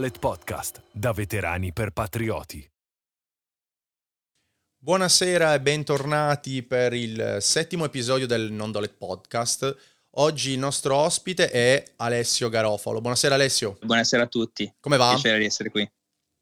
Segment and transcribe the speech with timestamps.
[0.00, 2.66] Dolet Podcast, da veterani per patrioti.
[4.78, 9.76] Buonasera e bentornati per il settimo episodio del Non Dolet Podcast.
[10.12, 13.02] Oggi il nostro ospite è Alessio Garofalo.
[13.02, 13.76] Buonasera Alessio.
[13.82, 14.74] Buonasera a tutti.
[14.80, 15.10] Come va?
[15.10, 15.86] Piacere di essere qui.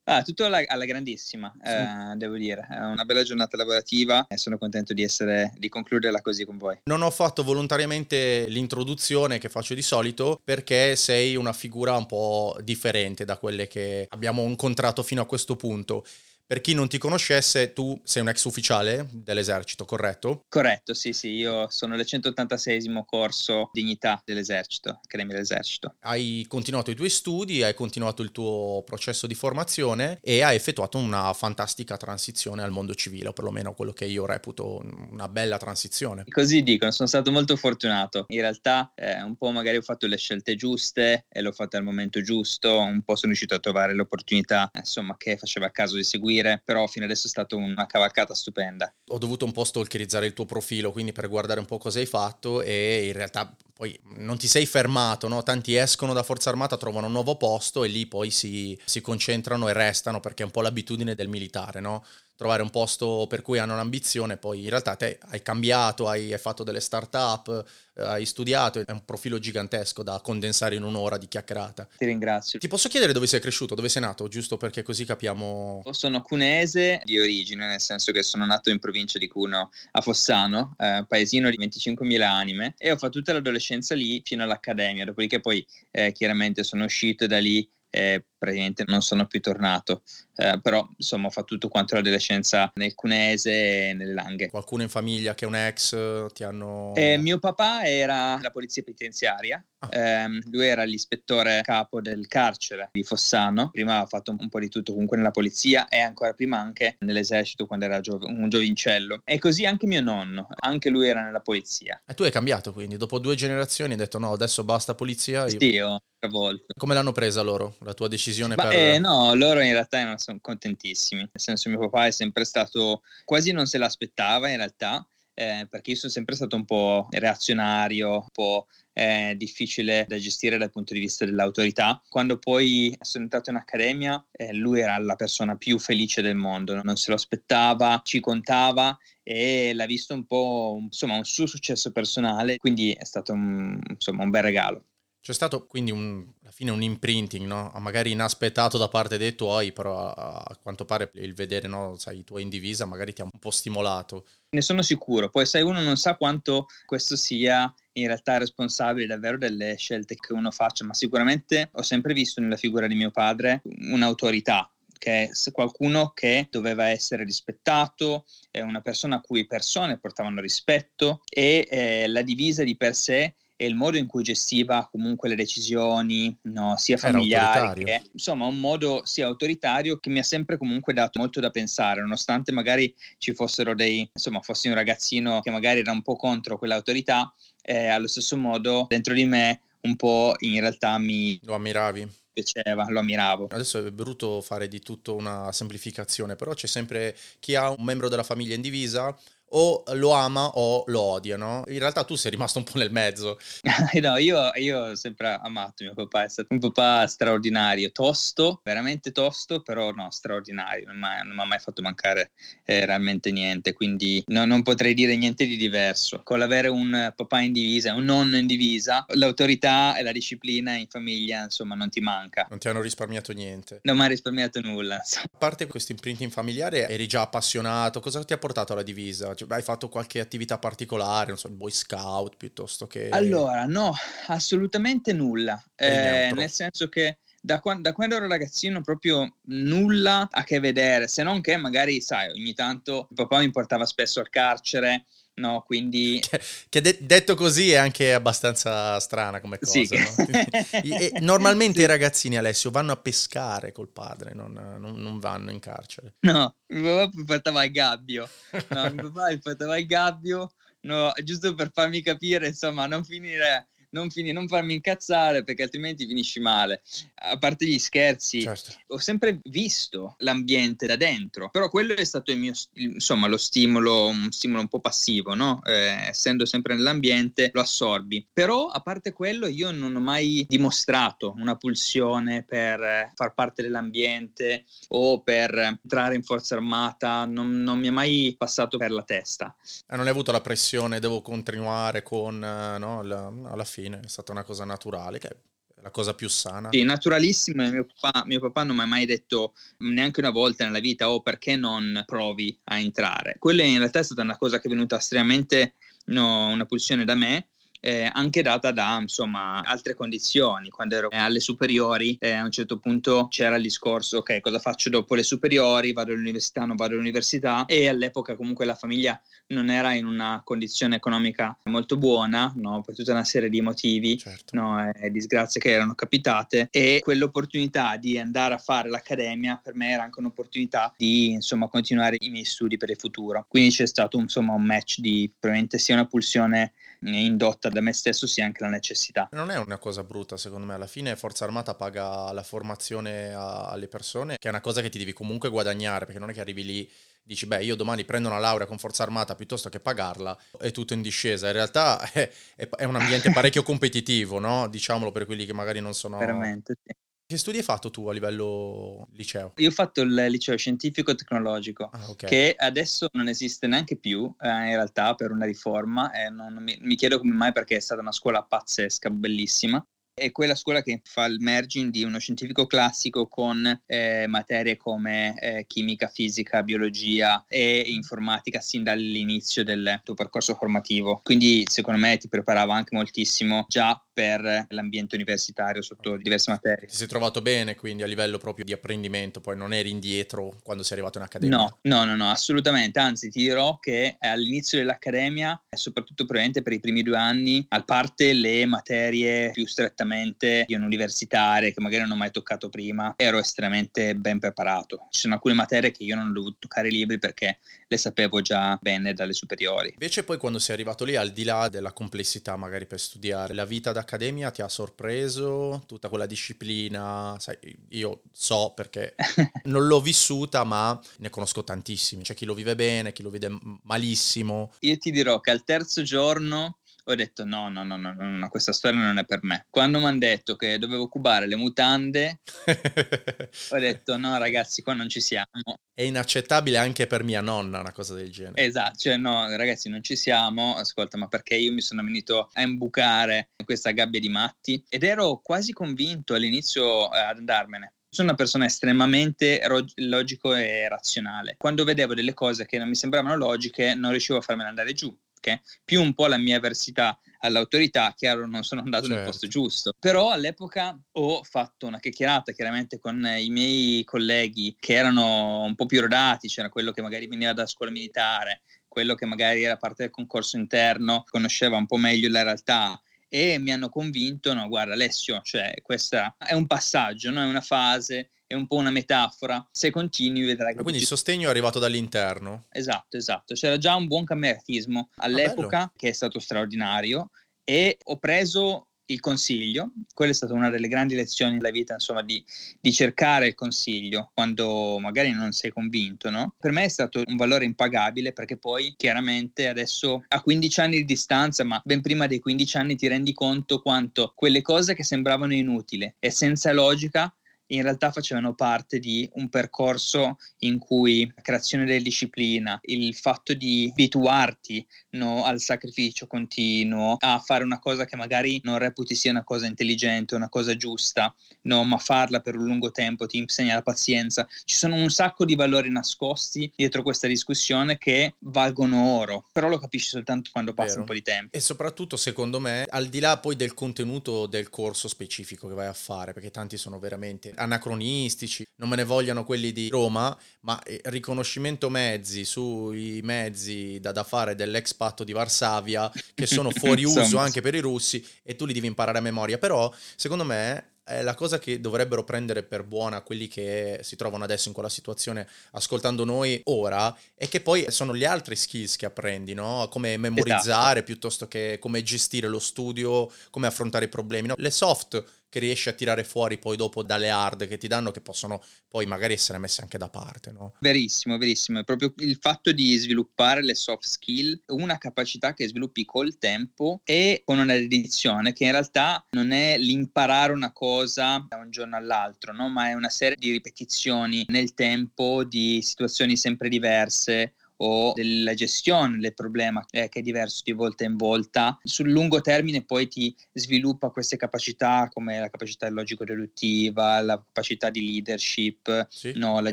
[0.08, 1.70] Ah, tutto alla, alla grandissima, sì.
[1.70, 2.66] eh, devo dire.
[2.66, 6.78] È una bella giornata lavorativa e sono contento di, essere, di concluderla così con voi.
[6.84, 12.56] Non ho fatto volontariamente l'introduzione che faccio di solito perché sei una figura un po'
[12.62, 16.04] differente da quelle che abbiamo incontrato fino a questo punto.
[16.48, 20.46] Per chi non ti conoscesse, tu sei un ex ufficiale dell'esercito, corretto?
[20.48, 25.96] Corretto, sì, sì, io sono il 186 corso dignità dell'esercito, Accademia dell'esercito.
[26.00, 30.96] Hai continuato i tuoi studi, hai continuato il tuo processo di formazione e hai effettuato
[30.96, 36.24] una fantastica transizione al mondo civile, o perlomeno quello che io reputo una bella transizione.
[36.30, 38.24] Così dicono, sono stato molto fortunato.
[38.28, 41.84] In realtà eh, un po' magari ho fatto le scelte giuste e l'ho fatta al
[41.84, 46.36] momento giusto, un po' sono riuscito a trovare l'opportunità, insomma, che faceva caso di seguire
[46.38, 48.92] seguire, però fino adesso è stata una cavalcata stupenda.
[49.08, 52.06] Ho dovuto un po' stalkerizzare il tuo profilo, quindi per guardare un po' cosa hai
[52.06, 55.42] fatto e in realtà poi non ti sei fermato, no?
[55.42, 59.68] Tanti escono da Forza Armata, trovano un nuovo posto e lì poi si, si concentrano
[59.68, 62.04] e restano perché è un po' l'abitudine del militare, no?
[62.38, 66.38] Trovare un posto per cui hanno un'ambizione, poi in realtà te hai cambiato, hai, hai
[66.38, 67.64] fatto delle start-up,
[67.94, 71.88] eh, hai studiato, è un profilo gigantesco da condensare in un'ora di chiacchierata.
[71.96, 72.60] Ti ringrazio.
[72.60, 75.82] Ti posso chiedere dove sei cresciuto, dove sei nato, giusto perché così capiamo...
[75.90, 80.76] Sono cunese di origine, nel senso che sono nato in provincia di Cuno, a Fossano,
[80.78, 85.66] eh, paesino di 25.000 anime, e ho fatto tutta l'adolescenza lì fino all'accademia, dopodiché poi
[85.90, 90.02] eh, chiaramente sono uscito da lì e praticamente non sono più tornato,
[90.36, 94.48] eh, però insomma ho fatto tutto quanto l'adolescenza nel Cunese e nelle Langhe.
[94.48, 96.92] Qualcuno in famiglia che è un ex ti hanno...
[96.94, 99.88] Eh, mio papà era la polizia penitenziaria, ah.
[99.90, 104.68] eh, lui era l'ispettore capo del carcere di Fossano, prima ha fatto un po' di
[104.68, 109.22] tutto comunque nella polizia e ancora prima anche nell'esercito quando era gio- un giovincello.
[109.24, 112.00] E così anche mio nonno, anche lui era nella polizia.
[112.06, 115.46] E tu hai cambiato quindi, dopo due generazioni hai detto no, adesso basta polizia.
[115.48, 115.58] Io...
[115.58, 116.66] Sì, ho travolto.
[116.76, 118.78] Come l'hanno presa loro, la tua decisione Ma, per...
[118.78, 123.02] Eh, no, loro in realtà non sono contentissimi, nel senso mio papà è sempre stato,
[123.24, 128.12] quasi non se l'aspettava in realtà, eh, perché io sono sempre stato un po' reazionario,
[128.12, 132.02] un po' eh, difficile da gestire dal punto di vista dell'autorità.
[132.08, 136.82] Quando poi sono entrato in accademia, eh, lui era la persona più felice del mondo,
[136.82, 141.92] non se lo aspettava, ci contava e l'ha visto un po' insomma un suo successo
[141.92, 144.84] personale, quindi è stato un, insomma un bel regalo.
[145.20, 147.70] C'è stato quindi un, alla fine un imprinting, no?
[147.78, 152.24] magari inaspettato da parte dei tuoi, però a, quanto pare il vedere no, sai, i
[152.24, 154.26] tuoi in divisa magari ti ha un po' stimolato.
[154.50, 159.36] Ne sono sicuro, poi sai uno non sa quanto questo sia in realtà responsabile davvero
[159.36, 163.60] delle scelte che uno faccia, ma sicuramente ho sempre visto nella figura di mio padre
[163.64, 170.40] un'autorità, che è qualcuno che doveva essere rispettato, è una persona a cui persone portavano
[170.40, 175.28] rispetto e eh, la divisa di per sé e il modo in cui gestiva comunque
[175.28, 180.56] le decisioni, no, sia familiari che insomma un modo sia autoritario che mi ha sempre
[180.56, 185.50] comunque dato molto da pensare, nonostante magari ci fossero dei, insomma, fossi un ragazzino che
[185.50, 190.36] magari era un po' contro quell'autorità, eh, allo stesso modo dentro di me un po'
[190.38, 191.40] in realtà mi...
[191.42, 192.08] Lo ammiravi?
[192.38, 193.48] piaceva, lo ammiravo.
[193.50, 198.08] Adesso è brutto fare di tutto una semplificazione, però c'è sempre chi ha un membro
[198.08, 199.16] della famiglia in divisa
[199.50, 201.64] o lo ama o lo odia, no?
[201.68, 203.38] In realtà tu sei rimasto un po' nel mezzo.
[204.00, 209.12] no, io, io, ho sempre amato mio papà, è stato un papà straordinario, tosto, veramente
[209.12, 212.32] tosto, però no, straordinario, non mi ha mai fatto mancare
[212.64, 216.20] eh, realmente niente, quindi no, non potrei dire niente di diverso.
[216.22, 220.88] Con l'avere un papà in divisa, un nonno in divisa, l'autorità e la disciplina in
[220.88, 222.46] famiglia, insomma, non ti manca.
[222.50, 223.80] Non ti hanno risparmiato niente.
[223.82, 224.96] Non mi ha risparmiato nulla.
[224.96, 225.26] Insomma.
[225.32, 229.34] A parte questo imprinting familiare, eri già appassionato, cosa ti ha portato alla divisa?
[229.38, 233.08] Cioè, hai fatto qualche attività particolare, non so, il Boy Scout piuttosto che...
[233.10, 233.94] Allora, no,
[234.26, 235.62] assolutamente nulla.
[235.76, 241.06] Eh, nel senso che da, quando, da quando ero ragazzino proprio nulla a che vedere,
[241.06, 245.04] se non che magari, sai, ogni tanto papà mi portava spesso al carcere,
[245.38, 245.62] no?
[245.66, 246.20] Quindi...
[246.28, 249.88] Che, che de- detto così è anche abbastanza strana come cosa, sì.
[249.96, 251.20] no?
[251.24, 251.84] normalmente sì.
[251.84, 256.14] i ragazzini, Alessio, vanno a pescare col padre, non, non, non vanno in carcere.
[256.20, 258.28] No, mio papà mi portava al gabbio,
[258.68, 260.50] no, mio papà portava al gabbio,
[260.80, 266.06] no, giusto per farmi capire, insomma, non finire non, fini, non farmi incazzare perché altrimenti
[266.06, 266.82] finisci male.
[267.30, 268.74] A parte gli scherzi, certo.
[268.88, 274.08] ho sempre visto l'ambiente da dentro, però quello è stato il mio, insomma, lo stimolo,
[274.08, 275.60] un stimolo un po' passivo, no?
[275.64, 278.26] Eh, essendo sempre nell'ambiente lo assorbi.
[278.32, 284.64] Però a parte quello io non ho mai dimostrato una pulsione per far parte dell'ambiente
[284.88, 289.54] o per entrare in forza armata, non, non mi è mai passato per la testa.
[289.88, 294.08] Eh, non hai avuto la pressione, devo continuare con, eh, no, la, alla fine è
[294.08, 295.36] stata una cosa naturale, che è
[295.82, 296.70] la cosa più sana.
[296.70, 297.68] Sì, naturalissimo.
[297.70, 301.20] Mio papà, mio papà non mi ha mai detto neanche una volta nella vita, oh
[301.20, 303.36] perché non provi a entrare.
[303.38, 305.74] Quella in realtà è stata una cosa che è venuta estremamente,
[306.06, 307.48] no, una pulsione da me
[307.80, 310.68] eh, anche data da insomma altre condizioni.
[310.68, 314.90] Quando ero alle superiori, eh, a un certo punto c'era il discorso: ok, cosa faccio
[314.90, 315.92] dopo le superiori?
[315.92, 317.64] Vado all'università, non vado all'università.
[317.66, 322.82] E all'epoca, comunque, la famiglia non era in una condizione economica molto buona, no?
[322.82, 324.56] per tutta una serie di motivi, certo.
[324.56, 324.92] no?
[324.92, 326.68] e disgrazie che erano capitate.
[326.70, 332.16] E quell'opportunità di andare a fare l'accademia per me era anche un'opportunità di insomma continuare
[332.20, 333.44] i miei studi per il futuro.
[333.48, 338.26] Quindi c'è stato insomma un match di probabilmente sia una pulsione indotta da me stesso
[338.26, 339.28] sia anche la necessità.
[339.32, 343.68] Non è una cosa brutta secondo me, alla fine Forza Armata paga la formazione a,
[343.68, 346.40] alle persone, che è una cosa che ti devi comunque guadagnare, perché non è che
[346.40, 346.90] arrivi lì
[347.28, 350.94] dici beh io domani prendo una laurea con forza armata piuttosto che pagarla è tutto
[350.94, 354.66] in discesa in realtà è, è un ambiente parecchio competitivo no?
[354.66, 356.90] diciamolo per quelli che magari non sono veramente sì.
[357.30, 359.52] Che studi hai fatto tu a livello liceo?
[359.56, 362.26] Io ho fatto il liceo scientifico tecnologico, ah, okay.
[362.26, 366.10] che adesso non esiste neanche più, eh, in realtà, per una riforma.
[366.12, 369.86] Eh, non, non mi, mi, chiedo come mai, perché è stata una scuola pazzesca, bellissima
[370.18, 375.38] è quella scuola che fa il merging di uno scientifico classico con eh, materie come
[375.40, 381.20] eh, chimica, fisica, biologia e informatica sin dall'inizio del tuo percorso formativo.
[381.22, 386.88] Quindi secondo me ti preparava anche moltissimo già per l'ambiente universitario sotto diverse materie.
[386.88, 390.82] Ti sei trovato bene quindi a livello proprio di apprendimento, poi non eri indietro quando
[390.82, 391.56] sei arrivato in accademia?
[391.56, 396.80] No, no, no, no assolutamente, anzi ti dirò che all'inizio dell'accademia, soprattutto probabilmente per i
[396.80, 402.12] primi due anni, a parte le materie più strettamente direttamente di un'universitaria che magari non
[402.12, 405.06] ho mai toccato prima, ero estremamente ben preparato.
[405.10, 408.40] Ci sono alcune materie che io non ho dovuto toccare i libri perché le sapevo
[408.40, 409.90] già bene dalle superiori.
[409.92, 413.64] Invece poi quando sei arrivato lì, al di là della complessità magari per studiare, la
[413.64, 415.82] vita d'accademia ti ha sorpreso?
[415.86, 417.36] Tutta quella disciplina?
[417.38, 417.56] Sai,
[417.90, 419.14] io so perché
[419.64, 422.22] non l'ho vissuta, ma ne conosco tantissimi.
[422.22, 424.72] C'è chi lo vive bene, chi lo vede malissimo.
[424.80, 426.77] Io ti dirò che al terzo giorno
[427.10, 429.66] ho detto no, no, no, no, no, questa storia non è per me.
[429.70, 432.40] Quando mi hanno detto che dovevo cubare le mutande,
[433.70, 435.48] ho detto no ragazzi, qua non ci siamo.
[435.94, 438.62] È inaccettabile anche per mia nonna una cosa del genere.
[438.62, 442.60] Esatto, cioè no ragazzi non ci siamo, ascolta ma perché io mi sono venuto a
[442.60, 447.94] imbucare in questa gabbia di matti ed ero quasi convinto all'inizio eh, ad andarmene.
[448.10, 451.56] Sono una persona estremamente ro- logico e razionale.
[451.58, 455.14] Quando vedevo delle cose che non mi sembravano logiche, non riuscivo a farmene andare giù
[455.38, 455.60] okay?
[455.84, 459.16] più un po' la mia avversità all'autorità, chiaro non sono andato certo.
[459.16, 464.94] nel posto giusto, però all'epoca ho fatto una chiacchierata chiaramente con i miei colleghi che
[464.94, 469.26] erano un po' più rodati, c'era quello che magari veniva da scuola militare, quello che
[469.26, 473.88] magari era parte del concorso interno, conosceva un po' meglio la realtà e mi hanno
[473.88, 477.42] convinto, no guarda Alessio, cioè questa è un passaggio, no?
[477.42, 479.64] è una fase, è un po' una metafora.
[479.70, 480.82] Se continui vedrai che...
[480.82, 482.66] Quindi il sostegno è arrivato dall'interno.
[482.70, 483.54] Esatto, esatto.
[483.54, 487.30] C'era già un buon cameratismo all'epoca ah, che è stato straordinario
[487.62, 492.22] e ho preso il consiglio, quella è stata una delle grandi lezioni della vita, insomma,
[492.22, 492.42] di,
[492.80, 496.54] di, cercare il consiglio quando magari non sei convinto, no?
[496.58, 501.04] Per me è stato un valore impagabile perché poi chiaramente adesso a 15 anni di
[501.04, 505.54] distanza, ma ben prima dei 15 anni ti rendi conto quanto quelle cose che sembravano
[505.54, 507.32] inutili e senza logica
[507.68, 513.54] in realtà facevano parte di un percorso in cui la creazione della disciplina, il fatto
[513.54, 519.30] di abituarti no, al sacrificio continuo, a fare una cosa che magari non reputi sia
[519.30, 523.74] una cosa intelligente, una cosa giusta, no, ma farla per un lungo tempo ti insegna
[523.74, 524.46] la pazienza.
[524.64, 529.78] Ci sono un sacco di valori nascosti dietro questa discussione che valgono oro, però lo
[529.78, 531.00] capisci soltanto quando passa Vero.
[531.00, 531.56] un po' di tempo.
[531.56, 535.86] E soprattutto, secondo me, al di là poi del contenuto del corso specifico che vai
[535.86, 540.82] a fare, perché tanti sono veramente anacronistici, non me ne vogliano quelli di Roma, ma
[540.82, 547.04] eh, riconoscimento mezzi sui mezzi da, da fare dell'ex patto di Varsavia, che sono fuori
[547.04, 549.58] uso anche per i russi, e tu li devi imparare a memoria.
[549.58, 554.44] Però, secondo me, eh, la cosa che dovrebbero prendere per buona quelli che si trovano
[554.44, 559.06] adesso in quella situazione ascoltando noi ora è che poi sono gli altri skills che
[559.06, 559.88] apprendi, no?
[559.90, 561.04] Come memorizzare esatto.
[561.04, 564.48] piuttosto che come gestire lo studio, come affrontare i problemi.
[564.48, 564.54] No?
[564.58, 568.20] Le soft che riesci a tirare fuori poi dopo dalle hard che ti danno che
[568.20, 570.74] possono poi magari essere messe anche da parte, no?
[570.80, 571.80] Verissimo, verissimo.
[571.80, 577.00] È proprio il fatto di sviluppare le soft skill, una capacità che sviluppi col tempo
[577.04, 581.96] e con una dedizione che in realtà non è l'imparare una cosa da un giorno
[581.96, 582.68] all'altro, no?
[582.68, 589.18] Ma è una serie di ripetizioni nel tempo di situazioni sempre diverse o della gestione
[589.18, 591.78] del problema eh, che è diverso di volta in volta.
[591.82, 598.04] Sul lungo termine poi ti sviluppa queste capacità come la capacità logico-deduttiva, la capacità di
[598.04, 599.72] leadership, sì, no, la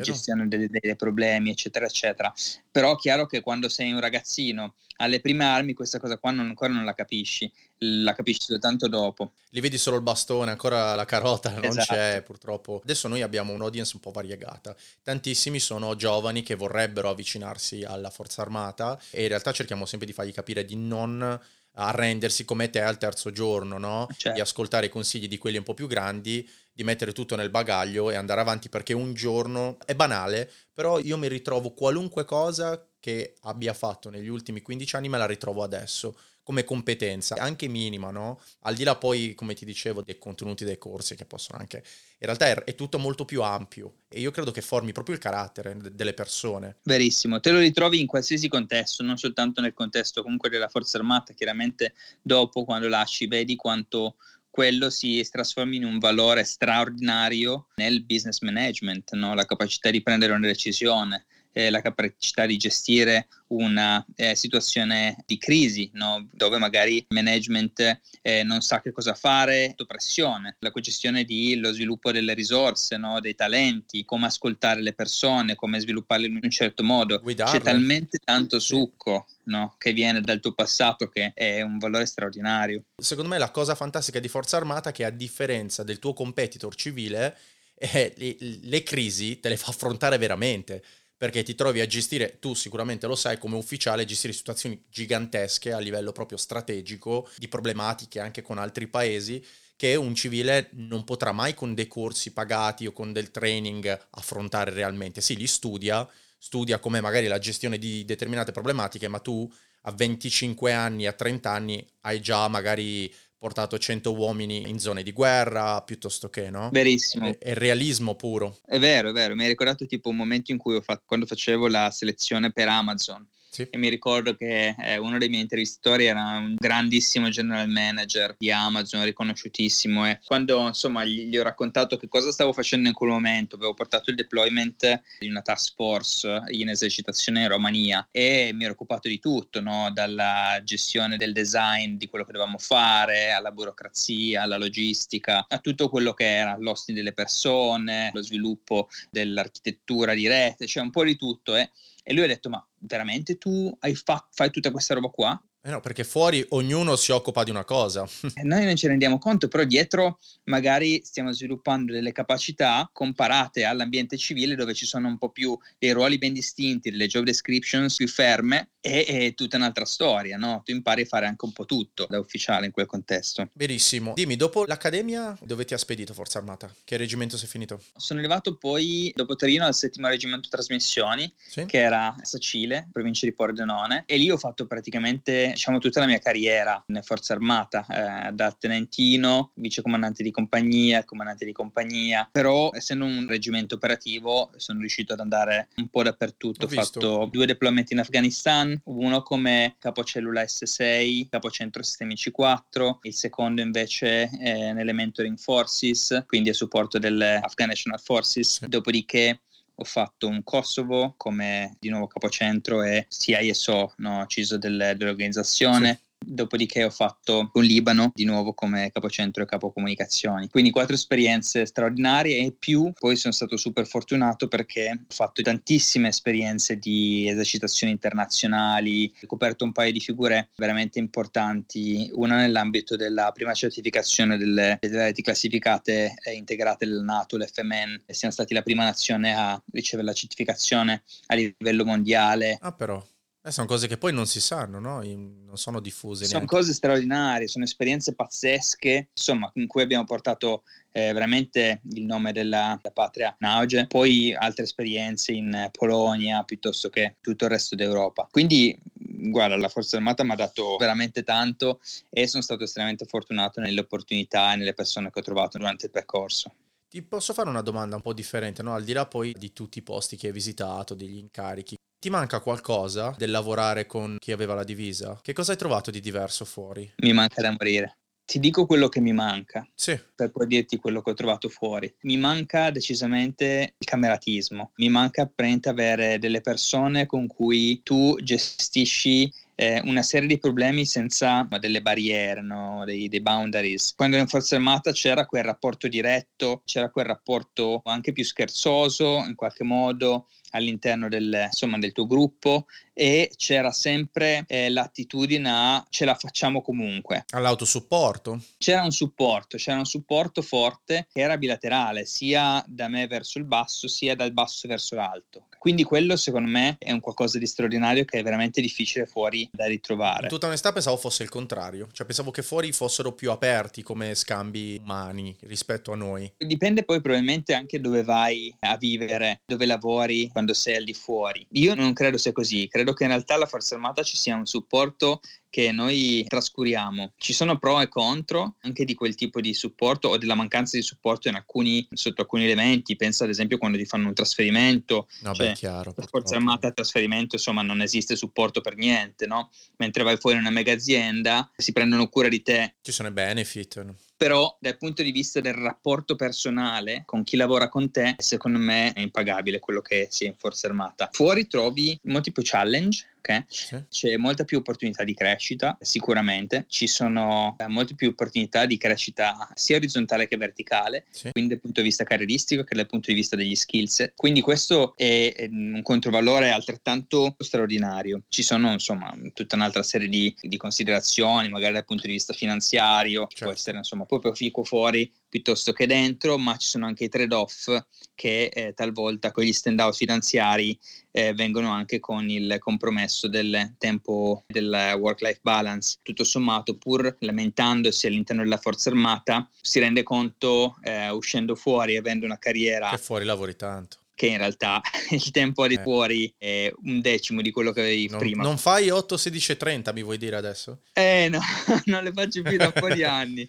[0.00, 2.32] gestione dei, dei problemi, eccetera, eccetera.
[2.70, 6.46] Però è chiaro che quando sei un ragazzino alle prime armi questa cosa qua non,
[6.46, 9.32] ancora non la capisci, la capisci soltanto dopo.
[9.50, 11.94] Li vedi solo il bastone, ancora la carota non esatto.
[11.94, 12.80] c'è purtroppo.
[12.82, 14.74] Adesso noi abbiamo un'audience un po' variegata.
[15.02, 20.12] Tantissimi sono giovani che vorrebbero avvicinarsi alla forza armata e in realtà cerchiamo sempre di
[20.12, 21.40] fargli capire di non
[21.78, 24.06] arrendersi come te al terzo giorno, no?
[24.16, 24.32] Certo.
[24.32, 28.10] Di ascoltare i consigli di quelli un po' più grandi, di mettere tutto nel bagaglio
[28.10, 33.34] e andare avanti perché un giorno è banale, però io mi ritrovo qualunque cosa che
[33.42, 38.40] abbia fatto negli ultimi 15 anni me la ritrovo adesso come competenza, anche minima, no?
[38.62, 41.84] Al di là poi, come ti dicevo, dei contenuti dei corsi che possono anche...
[42.18, 45.76] In realtà è, tutto molto più ampio e io credo che formi proprio il carattere
[45.92, 46.78] delle persone.
[46.82, 51.32] Verissimo, te lo ritrovi in qualsiasi contesto, non soltanto nel contesto comunque della Forza Armata,
[51.32, 54.16] chiaramente dopo quando lasci vedi quanto
[54.50, 59.34] quello si trasforma in un valore straordinario nel business management, no?
[59.34, 65.38] la capacità di prendere una decisione, eh, la capacità di gestire una eh, situazione di
[65.38, 66.28] crisi, no?
[66.30, 71.72] dove magari il management eh, non sa che cosa fare, sotto pressione, la gestione dello
[71.72, 73.20] sviluppo delle risorse, no?
[73.20, 77.18] dei talenti, come ascoltare le persone, come svilupparle in un certo modo.
[77.20, 77.56] Guidarle.
[77.56, 79.76] C'è talmente tanto succo no?
[79.78, 82.82] che viene dal tuo passato che è un valore straordinario.
[82.98, 86.74] Secondo me la cosa fantastica di Forza Armata è che a differenza del tuo competitor
[86.74, 87.34] civile,
[87.78, 90.82] eh, le, le crisi te le fa affrontare veramente
[91.16, 95.78] perché ti trovi a gestire, tu sicuramente lo sai come ufficiale, gestire situazioni gigantesche a
[95.78, 99.44] livello proprio strategico, di problematiche anche con altri paesi,
[99.76, 104.72] che un civile non potrà mai con dei corsi pagati o con del training affrontare
[104.72, 105.20] realmente.
[105.20, 106.06] Sì, li studia,
[106.38, 109.50] studia come magari la gestione di determinate problematiche, ma tu
[109.82, 115.12] a 25 anni, a 30 anni hai già magari portato 100 uomini in zone di
[115.12, 116.70] guerra piuttosto che, no?
[116.72, 117.28] Verissimo.
[117.28, 118.58] È, è realismo puro.
[118.64, 119.34] È vero, è vero.
[119.34, 122.68] Mi hai ricordato tipo un momento in cui ho fatto, quando facevo la selezione per
[122.68, 123.66] Amazon sì.
[123.70, 128.50] E mi ricordo che eh, uno dei miei intervistatori era un grandissimo general manager di
[128.50, 130.06] Amazon, riconosciutissimo.
[130.06, 133.72] E quando insomma gli, gli, ho raccontato che cosa stavo facendo in quel momento, avevo
[133.72, 139.08] portato il deployment di una task force in esercitazione in Romania e mi ero occupato
[139.08, 139.90] di tutto, no?
[139.90, 145.88] dalla gestione del design di quello che dovevamo fare, alla burocrazia, alla logistica, a tutto
[145.88, 151.16] quello che era l'hosting delle persone, lo sviluppo dell'architettura di rete, cioè un po' di
[151.16, 151.56] tutto.
[151.56, 151.70] Eh.
[152.08, 155.42] E lui ha detto, ma veramente tu fa- fai tutta questa roba qua?
[155.66, 158.08] Eh no, perché fuori ognuno si occupa di una cosa.
[158.36, 164.16] Eh, noi non ci rendiamo conto, però dietro magari stiamo sviluppando delle capacità comparate all'ambiente
[164.16, 168.06] civile dove ci sono un po' più dei ruoli ben distinti, delle job descriptions più
[168.06, 170.62] ferme e, e tutta un'altra storia, no?
[170.64, 173.48] Tu impari a fare anche un po' tutto da ufficiale in quel contesto.
[173.52, 174.12] Benissimo.
[174.14, 176.72] Dimmi, dopo l'accademia dove ti ha spedito Forza Armata?
[176.84, 177.82] Che reggimento sei finito?
[177.96, 181.64] Sono arrivato poi dopo Torino al settimo reggimento trasmissioni, sì?
[181.66, 186.18] che era Sacile, provincia di Pordenone, e lì ho fatto praticamente diciamo tutta la mia
[186.18, 187.86] carriera nelle Forza Armata,
[188.28, 194.80] eh, da tenentino, vicecomandante di compagnia, comandante di compagnia, però essendo un reggimento operativo sono
[194.80, 196.66] riuscito ad andare un po' dappertutto.
[196.66, 203.14] Ho, ho fatto due deployment in Afghanistan, uno come capocellula S6, capocentro sistemi C4, il
[203.14, 209.40] secondo invece è nelle mentoring forces, quindi a supporto delle Afghan National Forces, dopodiché
[209.78, 215.94] ho fatto un Kosovo come di nuovo capocentro e CISO, no, CISO del, dell'organizzazione.
[215.94, 216.05] Sì.
[216.18, 220.48] Dopodiché ho fatto un Libano di nuovo come capocentro e capo comunicazioni.
[220.48, 226.08] Quindi quattro esperienze straordinarie e più poi sono stato super fortunato perché ho fatto tantissime
[226.08, 233.30] esperienze di esercitazioni internazionali, ho coperto un paio di figure veramente importanti, una nell'ambito della
[233.32, 238.84] prima certificazione delle, reti classificate e integrate del NATO, l'FMN, e siamo stati la prima
[238.84, 242.58] nazione a ricevere la certificazione a livello mondiale.
[242.60, 243.02] Ah però
[243.46, 245.02] Eh, sono cose che poi non si sanno, no?
[245.04, 246.24] non sono diffuse.
[246.24, 246.56] Sono neanche.
[246.56, 252.76] cose straordinarie, sono esperienze pazzesche, insomma, in cui abbiamo portato eh, veramente il nome della,
[252.82, 258.26] della patria in auge, poi altre esperienze in Polonia piuttosto che tutto il resto d'Europa.
[258.28, 261.78] Quindi, guarda, la Forza Armata mi ha dato veramente tanto
[262.10, 265.92] e sono stato estremamente fortunato nelle opportunità e nelle persone che ho trovato durante il
[265.92, 266.52] percorso.
[266.96, 268.72] Ti posso fare una domanda un po' differente, no?
[268.72, 271.76] Al di là poi di tutti i posti che hai visitato, degli incarichi.
[271.98, 275.18] Ti manca qualcosa del lavorare con chi aveva la divisa?
[275.20, 276.90] Che cosa hai trovato di diverso fuori?
[277.02, 277.98] Mi manca da morire.
[278.24, 281.94] Ti dico quello che mi manca, Sì, per poi dirti quello che ho trovato fuori.
[282.04, 289.30] Mi manca decisamente il cameratismo, mi manca praticamente avere delle persone con cui tu gestisci
[289.56, 292.84] eh, una serie di problemi senza delle barriere, no?
[292.84, 293.94] dei, dei boundaries.
[293.96, 299.24] Quando ero in Forza Armata c'era quel rapporto diretto, c'era quel rapporto anche più scherzoso
[299.26, 305.86] in qualche modo all'interno del, insomma, del tuo gruppo e c'era sempre eh, l'attitudine a
[305.90, 307.24] ce la facciamo comunque.
[307.30, 308.40] all'autosupporto?
[308.58, 313.44] C'era un supporto, c'era un supporto forte che era bilaterale, sia da me verso il
[313.44, 315.46] basso, sia dal basso verso l'alto.
[315.66, 319.66] Quindi quello secondo me è un qualcosa di straordinario che è veramente difficile fuori da
[319.66, 320.22] ritrovare.
[320.22, 324.14] In tutta onestà pensavo fosse il contrario, cioè pensavo che fuori fossero più aperti come
[324.14, 326.32] scambi umani rispetto a noi.
[326.36, 331.44] Dipende poi probabilmente anche dove vai a vivere, dove lavori, quando sei al di fuori.
[331.54, 334.46] Io non credo sia così, credo che in realtà alla Forza Armata ci sia un
[334.46, 335.20] supporto
[335.56, 337.14] che noi trascuriamo.
[337.16, 340.82] Ci sono pro e contro anche di quel tipo di supporto o della mancanza di
[340.82, 342.94] supporto in alcuni, sotto alcuni elementi.
[342.94, 345.08] Pensa ad esempio quando ti fanno un trasferimento.
[345.22, 345.94] No, cioè, beh, chiaro.
[345.96, 346.34] La Forza.
[346.36, 349.48] Armata a trasferimento, insomma, non esiste supporto per niente, no?
[349.78, 353.12] Mentre vai fuori in una mega azienda, si prendono cura di te, Ci sono i
[353.12, 353.82] benefit.
[353.82, 353.96] no?
[354.16, 358.92] però dal punto di vista del rapporto personale con chi lavora con te, secondo me
[358.92, 361.10] è impagabile quello che si è in Forza Armata.
[361.12, 363.44] Fuori trovi molti più challenge, ok?
[363.48, 363.76] Sì.
[363.88, 366.66] C'è molta più opportunità di crescita, sicuramente.
[366.68, 371.30] Ci sono eh, molte più opportunità di crescita sia orizzontale che verticale, Sì.
[371.32, 374.12] quindi dal punto di vista carrieristico che dal punto di vista degli skills.
[374.14, 378.22] Quindi questo è un controvalore altrettanto straordinario.
[378.28, 383.26] Ci sono insomma tutta un'altra serie di, di considerazioni, magari dal punto di vista finanziario,
[383.26, 383.52] che può Certo.
[383.52, 387.68] essere insomma più proficuo fuori piuttosto che dentro, ma ci sono anche i trade-off
[388.14, 390.78] che eh, talvolta con gli stand-out finanziari
[391.10, 395.98] eh, vengono anche con il compromesso del tempo del work-life balance.
[396.00, 402.24] Tutto sommato, pur lamentandosi all'interno della forza armata, si rende conto eh, uscendo fuori, avendo
[402.24, 403.98] una carriera Che fuori lavori tanto.
[404.16, 405.82] Che in realtà il tempo di Eh.
[405.82, 408.42] fuori è un decimo di quello che avevi Non, prima.
[408.42, 410.80] non fai 8, 16 e 30, mi vuoi dire adesso?
[410.94, 411.38] Eh no,
[411.86, 413.48] non le faccio più da un po' di anni.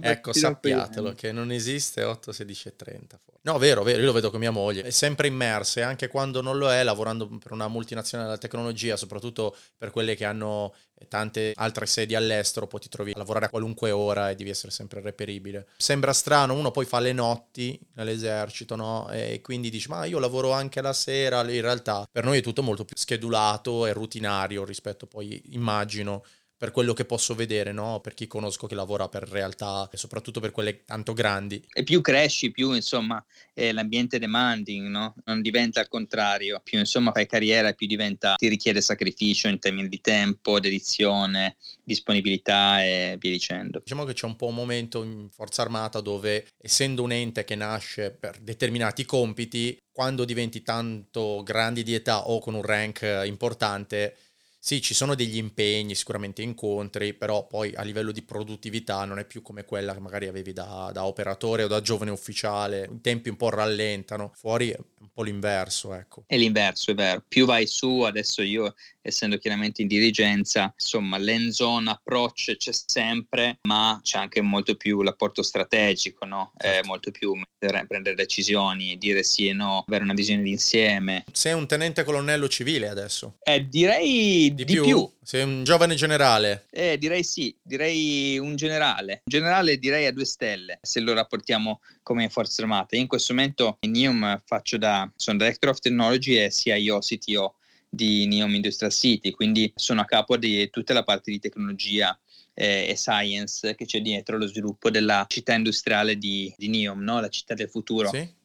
[0.00, 3.20] Ecco, sappiatelo che non esiste 8, 16 e 30.
[3.22, 3.38] fuori.
[3.42, 6.40] No, vero, vero, io lo vedo con mia moglie, è sempre immersa e anche quando
[6.42, 10.74] non lo è, lavorando per una multinazionale della tecnologia, soprattutto per quelle che hanno
[11.08, 14.72] tante altre sedi all'estero, poi ti trovi a lavorare a qualunque ora e devi essere
[14.72, 15.68] sempre reperibile.
[15.76, 19.08] Sembra strano, uno poi fa le notti nell'esercito, no?
[19.10, 22.62] E quindi dici, ma io lavoro anche la sera, in realtà per noi è tutto
[22.62, 26.24] molto più schedulato e rutinario rispetto poi, immagino,
[26.58, 28.00] per quello che posso vedere, no?
[28.00, 31.64] Per chi conosco che lavora per realtà, e soprattutto per quelle tanto grandi.
[31.72, 35.14] E più cresci, più insomma eh, l'ambiente è demanding, no?
[35.24, 36.60] Non diventa al contrario.
[36.62, 42.82] Più insomma fai carriera, più diventa, ti richiede sacrificio in termini di tempo, dedizione, disponibilità
[42.82, 43.78] e via dicendo.
[43.78, 47.54] Diciamo che c'è un po' un momento in Forza Armata dove, essendo un ente che
[47.54, 54.16] nasce per determinati compiti, quando diventi tanto grandi di età o con un rank importante,
[54.60, 59.24] sì, ci sono degli impegni, sicuramente incontri, però poi a livello di produttività non è
[59.24, 62.88] più come quella che magari avevi da, da operatore o da giovane ufficiale.
[62.92, 66.24] I tempi un po' rallentano, fuori è un po' l'inverso, ecco.
[66.26, 67.22] È l'inverso, è vero.
[67.26, 73.58] Più vai su, adesso io, essendo chiaramente in dirigenza, insomma, l'end zone approach c'è sempre,
[73.62, 76.52] ma c'è anche molto più l'apporto strategico, no?
[76.56, 76.88] È Certo.
[76.88, 81.24] molto più mettere- prendere decisioni, dire sì e no, avere una visione d'insieme.
[81.32, 83.36] Sei un tenente colonnello civile adesso.
[83.42, 85.10] Eh, direi di, più.
[85.22, 86.66] Sei un giovane generale.
[86.70, 89.22] Eh, direi sì, direi un generale.
[89.24, 92.96] Un generale direi a due stelle, se lo rapportiamo come forze armate.
[92.96, 97.54] Io in questo momento in NEOM faccio da, sono Director of Technology e CIO, CTO
[97.88, 102.18] di NEOM Industrial City, quindi sono a capo di tutta la parte di tecnologia
[102.54, 107.20] eh, e science che c'è dietro lo sviluppo della città industriale di, di NEOM, no?
[107.20, 108.08] la città del futuro.
[108.08, 108.36] Sì?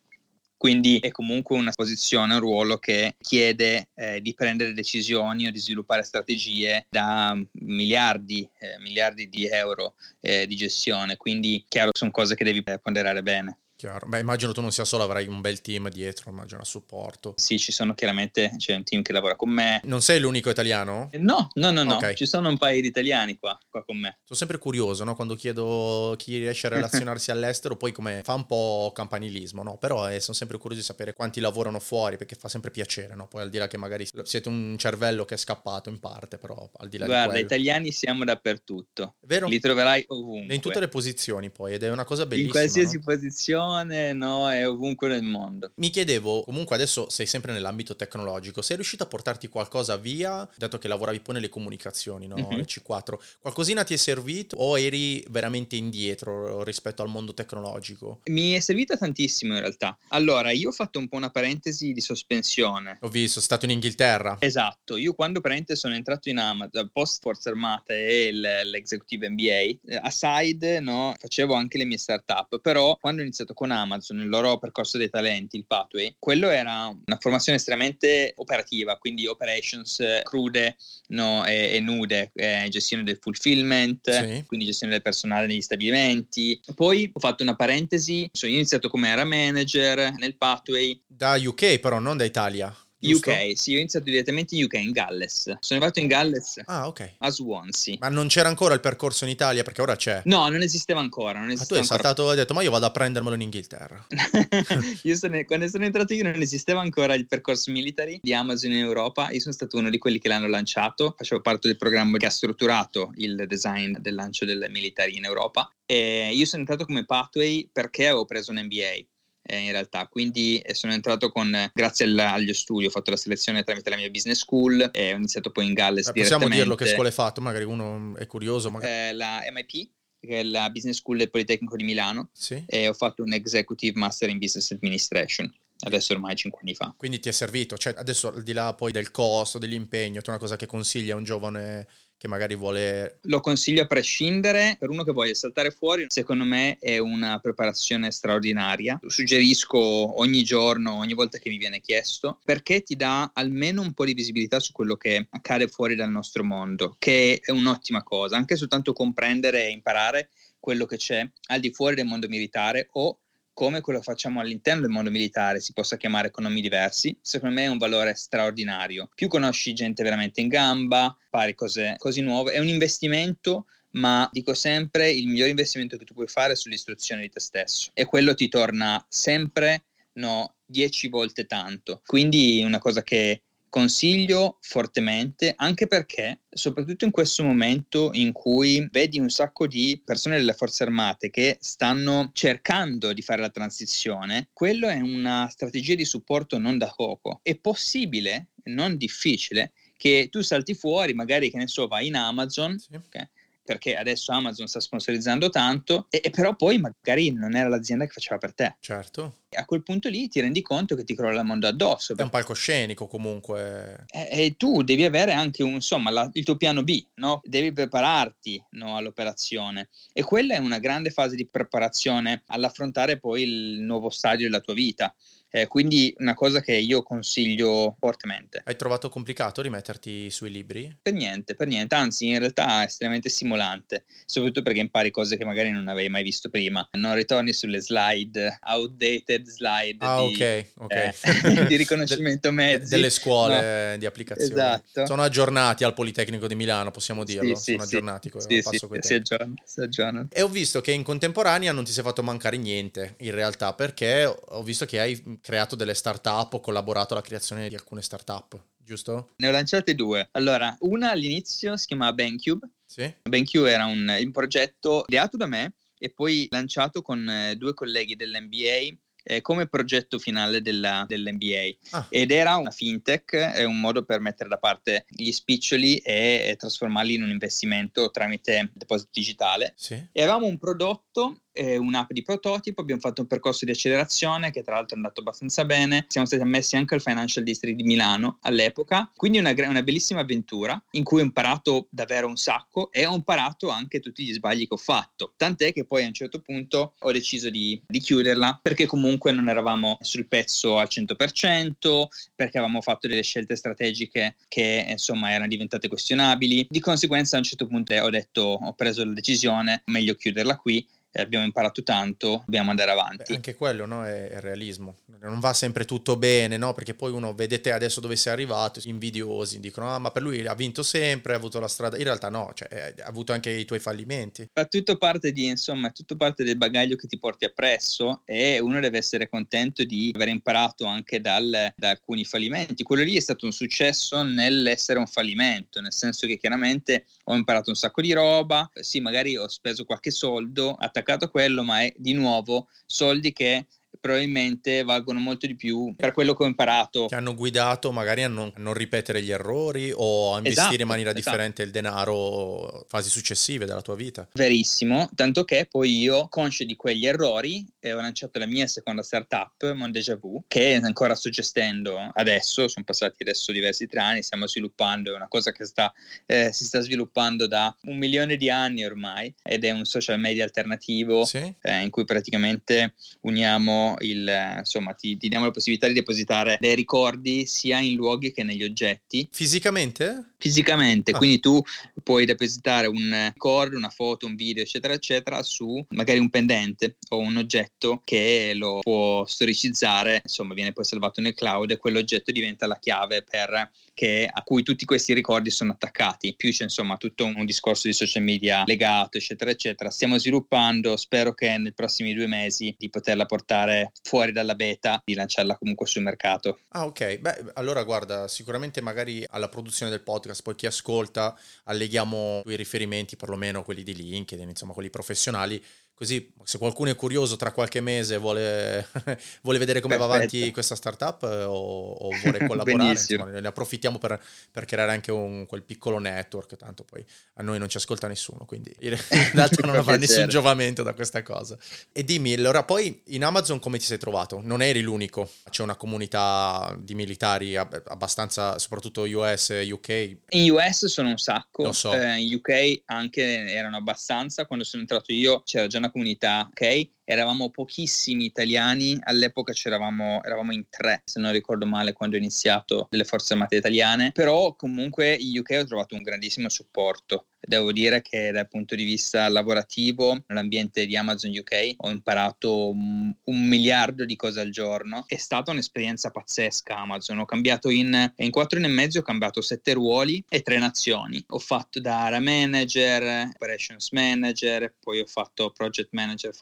[0.64, 5.60] Quindi è comunque una posizione, un ruolo che chiede eh, di prendere decisioni o di
[5.60, 11.18] sviluppare strategie da miliardi, eh, miliardi di euro eh, di gestione.
[11.18, 13.58] Quindi, chiaro, sono cose che devi eh, ponderare bene.
[13.84, 14.08] Chiaro.
[14.08, 17.34] Beh, immagino tu non sia solo, avrai un bel team dietro, immagino a supporto.
[17.36, 19.82] Sì, ci sono chiaramente, c'è un team che lavora con me.
[19.84, 21.10] Non sei l'unico italiano?
[21.20, 22.14] No, no, no, no, Ok.
[22.14, 24.20] ci sono un paio di italiani qua, qua con me.
[24.24, 25.16] Sono sempre curioso, no?
[25.16, 26.70] Quando chiedo chi riesce a
[27.10, 29.76] relazionarsi all'estero, poi come fa un po' campanilismo, no?
[29.76, 33.28] Però eh, sono sempre curioso di sapere quanti lavorano fuori, perché fa sempre piacere, no?
[33.28, 36.70] Poi al di là che magari siete un cervello che è scappato in parte, però
[36.78, 37.46] al di là Guarda, di quello.
[37.48, 39.16] italiani siamo dappertutto.
[39.26, 39.48] Vero?
[39.48, 40.56] Li troverai ovunque.
[40.56, 42.46] In tutte le posizioni poi, ed è una cosa bellissima.
[42.46, 43.04] In qualsiasi no?
[43.04, 45.72] posizione, no, è ovunque nel mondo.
[45.76, 50.78] Mi chiedevo, comunque adesso sei sempre nell'ambito tecnologico, sei riuscito a portarti qualcosa via, dato
[50.78, 52.36] che lavoravi poi nelle comunicazioni, no?
[52.36, 52.60] Mhm.
[52.60, 58.22] Il C4, qualcosina ti è servito o eri veramente indietro rispetto al mondo tecnologico?
[58.26, 59.98] Mi è servita tantissimo in realtà.
[60.10, 62.98] Allora, io ho fatto un po' una parentesi di sospensione.
[63.02, 64.38] Ho visto, sei stato in Inghilterra.
[64.40, 69.80] Esatto, io quando praticamente sono entrato in Amazon, post Forze Armate e l'executive MBA, eh,
[70.02, 74.58] aside no, facevo anche le mie startup, però quando ho iniziato con Amazon, il loro
[74.58, 80.76] percorso dei talenti, il pathway, quello era una formazione estremamente operativa, quindi operations eh, crude
[81.08, 84.44] no, e, e nude, eh, gestione del fulfillment, Sì.
[84.46, 86.60] quindi gestione del personale negli stabilimenti.
[86.76, 91.36] Poi ho fatto una parentesi, so, io ho iniziato come era manager nel pathway, Da
[91.42, 92.76] UK però, non da Italia.
[93.10, 93.30] Giusto?
[93.32, 95.42] UK, sì, ho iniziato direttamente in UK, in Galles.
[95.44, 97.14] Sono arrivato in Galles Ah, ok.
[97.20, 97.96] a Swansea.
[98.00, 100.22] Ma non c'era ancora il percorso in Italia perché ora c'è.
[100.26, 101.40] No, non esisteva ancora.
[101.40, 102.04] Non Ma tu esisteva hai ancora.
[102.04, 104.06] saltato e hai detto, ma io vado a prendermelo in Inghilterra.
[105.04, 108.78] io sono- quando sono entrato io non esisteva ancora il percorso military di Amazon in
[108.78, 109.30] Europa.
[109.32, 111.14] Io sono stato uno di quelli che l'hanno lanciato.
[111.18, 115.70] Facevo parte del programma che ha strutturato il design del lancio del military in Europa.
[115.86, 119.06] E io sono entrato come pathway perché avevo preso un MBA.
[119.46, 123.18] Eh, in realtà, quindi eh, sono entrato con, grazie al- agli studi, ho fatto la
[123.18, 126.76] selezione tramite la mia business school e ho iniziato poi in Galles Eh, possiamo dirlo
[126.76, 129.10] che scuola hai fatto, magari uno è curioso, magari...
[129.10, 132.64] eh, la MIP, che è la Business School del Politecnico di Milano, Sì.
[132.66, 136.94] e ho fatto un Executive Master in Business Administration, adesso ormai 5 anni fa.
[136.96, 140.40] Quindi ti è servito, cioè adesso al di là poi del costo, dell'impegno, tu una
[140.40, 141.86] cosa che consigli a un giovane
[142.24, 143.20] che magari vuole...
[143.24, 148.12] Lo consiglio a prescindere, per uno che voglia saltare fuori, secondo me è una preparazione
[148.12, 148.98] straordinaria.
[149.02, 153.92] Lo suggerisco ogni giorno, ogni volta che mi viene chiesto, perché ti dà almeno un
[153.92, 158.38] po' di visibilità su quello che accade fuori dal nostro mondo, che è un'ottima cosa,
[158.38, 160.30] anche soltanto comprendere e imparare
[160.62, 163.20] quello che c'è al di fuori del mondo militare o
[163.54, 167.64] come quello che facciamo all'interno del mondo militare si possa chiamare economi diversi, secondo me
[167.66, 169.10] è un valore straordinario.
[169.14, 174.54] Più conosci gente veramente in gamba, pari cose, cose nuove, è un investimento, ma dico
[174.54, 178.34] sempre il miglior investimento che tu puoi fare è sull'istruzione di te stesso e quello
[178.34, 182.02] ti torna sempre no, 10 volte tanto.
[182.06, 189.20] Quindi una cosa che consiglio fortemente, anche perché, soprattutto in questo momento in cui vedi
[189.20, 194.88] un sacco di persone delle forze armate che stanno cercando di fare la transizione, quello
[194.90, 197.40] è una strategia di supporto non da poco.
[197.42, 202.78] È possibile, non difficile, che tu salti fuori, magari che ne so, vai in Amazon,
[202.78, 202.94] Sì.
[202.94, 203.28] ok?
[203.64, 208.12] Perché adesso Amazon sta sponsorizzando tanto, e, e però poi magari non era l'azienda che
[208.12, 208.76] faceva per te.
[208.80, 209.38] Certo.
[209.50, 212.16] E a quel punto lì ti rendi conto che ti crolla il mondo addosso.
[212.16, 214.06] È un palcoscenico comunque.
[214.08, 217.40] E, e tu devi avere anche un, insomma, la- il tuo piano B, no?
[217.44, 219.90] devi prepararti no, all'operazione.
[220.12, 224.74] E quella è una grande fase di preparazione all'affrontare poi il nuovo stadio della tua
[224.74, 225.14] vita.
[225.56, 228.64] Eh, quindi una cosa che io consiglio fortemente.
[228.66, 230.98] Hai trovato complicato rimetterti sui libri?
[231.00, 235.46] Per niente, per niente, anzi in realtà è estremamente stimolante, soprattutto perché impari cose che
[235.46, 236.90] magari non avevi mai visto prima.
[236.94, 240.92] Non ritorni sulle slide, outdated slide Ah, di, ok, ok.
[240.92, 241.14] eh,
[241.70, 242.90] di riconoscimento mezzi.
[242.90, 244.54] delle scuole di applicazione.
[244.54, 245.06] Esatto.
[245.06, 247.54] Sono aggiornati al Politecnico di Milano, possiamo dirlo.
[247.54, 247.96] Sì, Sono sì.
[247.96, 248.32] aggiornati.
[248.38, 250.28] Sì, sì, si aggiornano, si aggiornano.
[250.32, 254.26] E ho visto che in contemporanea non ti sei fatto mancare niente, in realtà, perché
[254.26, 259.34] ho visto che hai creato delle start-up o collaborato alla creazione di alcune start-up, giusto?
[259.36, 260.30] Ne ho lanciate due.
[260.32, 262.70] Allora, una all'inizio si chiamava BenCube.
[262.86, 263.14] Sì?
[263.24, 268.16] BenQ era un, un progetto ideato da me e poi lanciato con eh, due colleghi
[268.16, 271.98] dell'NBA eh, come progetto finale della- dell'NBA.
[271.98, 272.06] Ah.
[272.10, 276.56] Ed era una fintech, è un modo per mettere da parte gli spiccioli e, e
[276.56, 279.74] trasformarli in un investimento tramite deposito digitale.
[279.76, 279.94] Sì?
[280.12, 284.64] E avevamo un prodotto, eh, un'app di prototipo, abbiamo fatto un percorso di accelerazione che
[284.64, 288.40] tra l'altro è andato abbastanza bene, siamo stati ammessi anche al Financial District di Milano
[288.42, 293.16] all'epoca, quindi una, una bellissima avventura in cui ho imparato davvero un sacco e ho
[293.16, 296.94] imparato anche tutti gli sbagli che ho fatto, tant'è che poi a un certo punto
[297.00, 302.82] ho deciso di, di chiuderla perché comunque non eravamo sul pezzo al 100%, perché avevamo
[302.82, 307.94] fatto delle scelte strategiche che insomma erano diventate questionabili, di conseguenza a un certo punto
[307.94, 310.86] ho detto, ho preso la decisione, meglio chiuderla qui
[311.22, 313.24] abbiamo imparato tanto, dobbiamo andare avanti.
[313.28, 314.96] Beh, anche quello no, è, è realismo.
[315.22, 316.74] Non va sempre tutto bene, no?
[316.74, 320.46] Perché poi uno vede te adesso dove sei arrivato, invidiosi, dicono ah ma per lui
[320.46, 321.98] ha vinto sempre, ha avuto la strada.
[321.98, 324.50] In realtà no, cioè, ha avuto anche i tuoi fallimenti.
[324.52, 328.80] Fa tutto parte di, insomma, tutto parte del bagaglio che ti porti appresso e uno
[328.80, 332.84] deve essere contento di aver imparato anche dal, da alcuni fallimenti.
[332.84, 337.70] Quello lì è stato un successo nell'essere un fallimento, nel senso che chiaramente ho imparato
[337.70, 341.94] un sacco di roba, sì magari ho speso qualche soldo attaccato a quello, ma è
[341.98, 343.68] di nuovo soldi che
[344.04, 347.06] probabilmente valgono molto di più per quello che ho imparato.
[347.06, 350.82] Ti hanno guidato magari a non, a non ripetere gli errori o a investire esatto,
[350.82, 351.30] in maniera esatto.
[351.30, 354.28] differente il denaro fasi successive della tua vita.
[354.34, 359.72] Verissimo, tanto che poi io, conscio di quegli errori, ho lanciato la mia seconda startup,
[359.72, 364.48] Mon Deja Vu, che ancora sto gestendo adesso, sono passati adesso diversi tre anni, stiamo
[364.48, 365.94] sviluppando, è una cosa che sta,
[366.26, 370.44] eh, si sta sviluppando da un milione di anni ormai ed è un social media
[370.44, 371.54] alternativo sì.
[371.62, 376.76] eh, in cui praticamente uniamo il, insomma, ti, ti, diamo la possibilità di depositare dei
[376.76, 379.28] ricordi sia in luoghi che negli oggetti.
[379.32, 380.34] Fisicamente?
[380.38, 381.18] Fisicamente, ah.
[381.18, 381.62] quindi tu
[382.04, 387.20] puoi depositare un ricordo, una foto, un video, eccetera, eccetera, su magari un pendente o
[387.20, 392.68] un oggetto che lo può storicizzare, insomma, viene poi salvato nel cloud e quell'oggetto diventa
[392.68, 396.34] la chiave per che, a cui tutti questi ricordi sono attaccati.
[396.36, 399.90] Più c'è insomma tutto un discorso di social media legato, eccetera, eccetera.
[399.92, 405.14] Stiamo sviluppando, spero che nei prossimi due mesi di poterla portare fuori dalla beta, di
[405.14, 406.60] lanciarla comunque sul mercato.
[406.70, 407.18] Ah, ok.
[407.18, 413.16] Beh, allora guarda, sicuramente magari alla produzione del podcast, poi chi ascolta, alleghiamo i riferimenti,
[413.16, 415.64] perlomeno quelli di LinkedIn, insomma, quelli professionali
[415.96, 418.88] Così se qualcuno è curioso tra qualche mese vuole,
[419.42, 419.98] vuole vedere come Perfetto.
[419.98, 424.92] va avanti questa startup eh, o, o vuole collaborare, insomma, ne approfittiamo per, per creare
[424.92, 428.98] anche un, quel piccolo network, tanto poi a noi non ci ascolta nessuno, quindi in
[429.34, 431.58] realtà non avrà nessun giovamento da questa cosa.
[431.92, 434.42] E dimmi, allora poi in Amazon come ti sei trovato?
[434.44, 440.18] Non eri l'unico, c'è una comunità di militari abbastanza, soprattutto US, UK?
[440.30, 441.94] In US sono un sacco, so.
[441.94, 446.90] eh, in UK anche erano abbastanza, quando sono entrato io c'era già una comunità, ok?
[447.06, 453.04] Eravamo pochissimi italiani, all'epoca eravamo in tre, se non ricordo male, quando ho iniziato delle
[453.04, 457.28] forze armate italiane, però comunque in UK ho trovato un grandissimo supporto.
[457.46, 463.14] Devo dire che dal punto di vista lavorativo, nell'ambiente di Amazon UK, ho imparato un,
[463.26, 465.04] miliardo di cose al giorno.
[465.08, 467.20] È stata un'esperienza pazzesca Amazon.
[467.20, 471.22] Ho cambiato in, in quattro anni e mezzo, ho cambiato sette ruoli e tre nazioni.
[471.30, 476.34] Ho fatto da area manager, operations manager, poi ho fatto project manager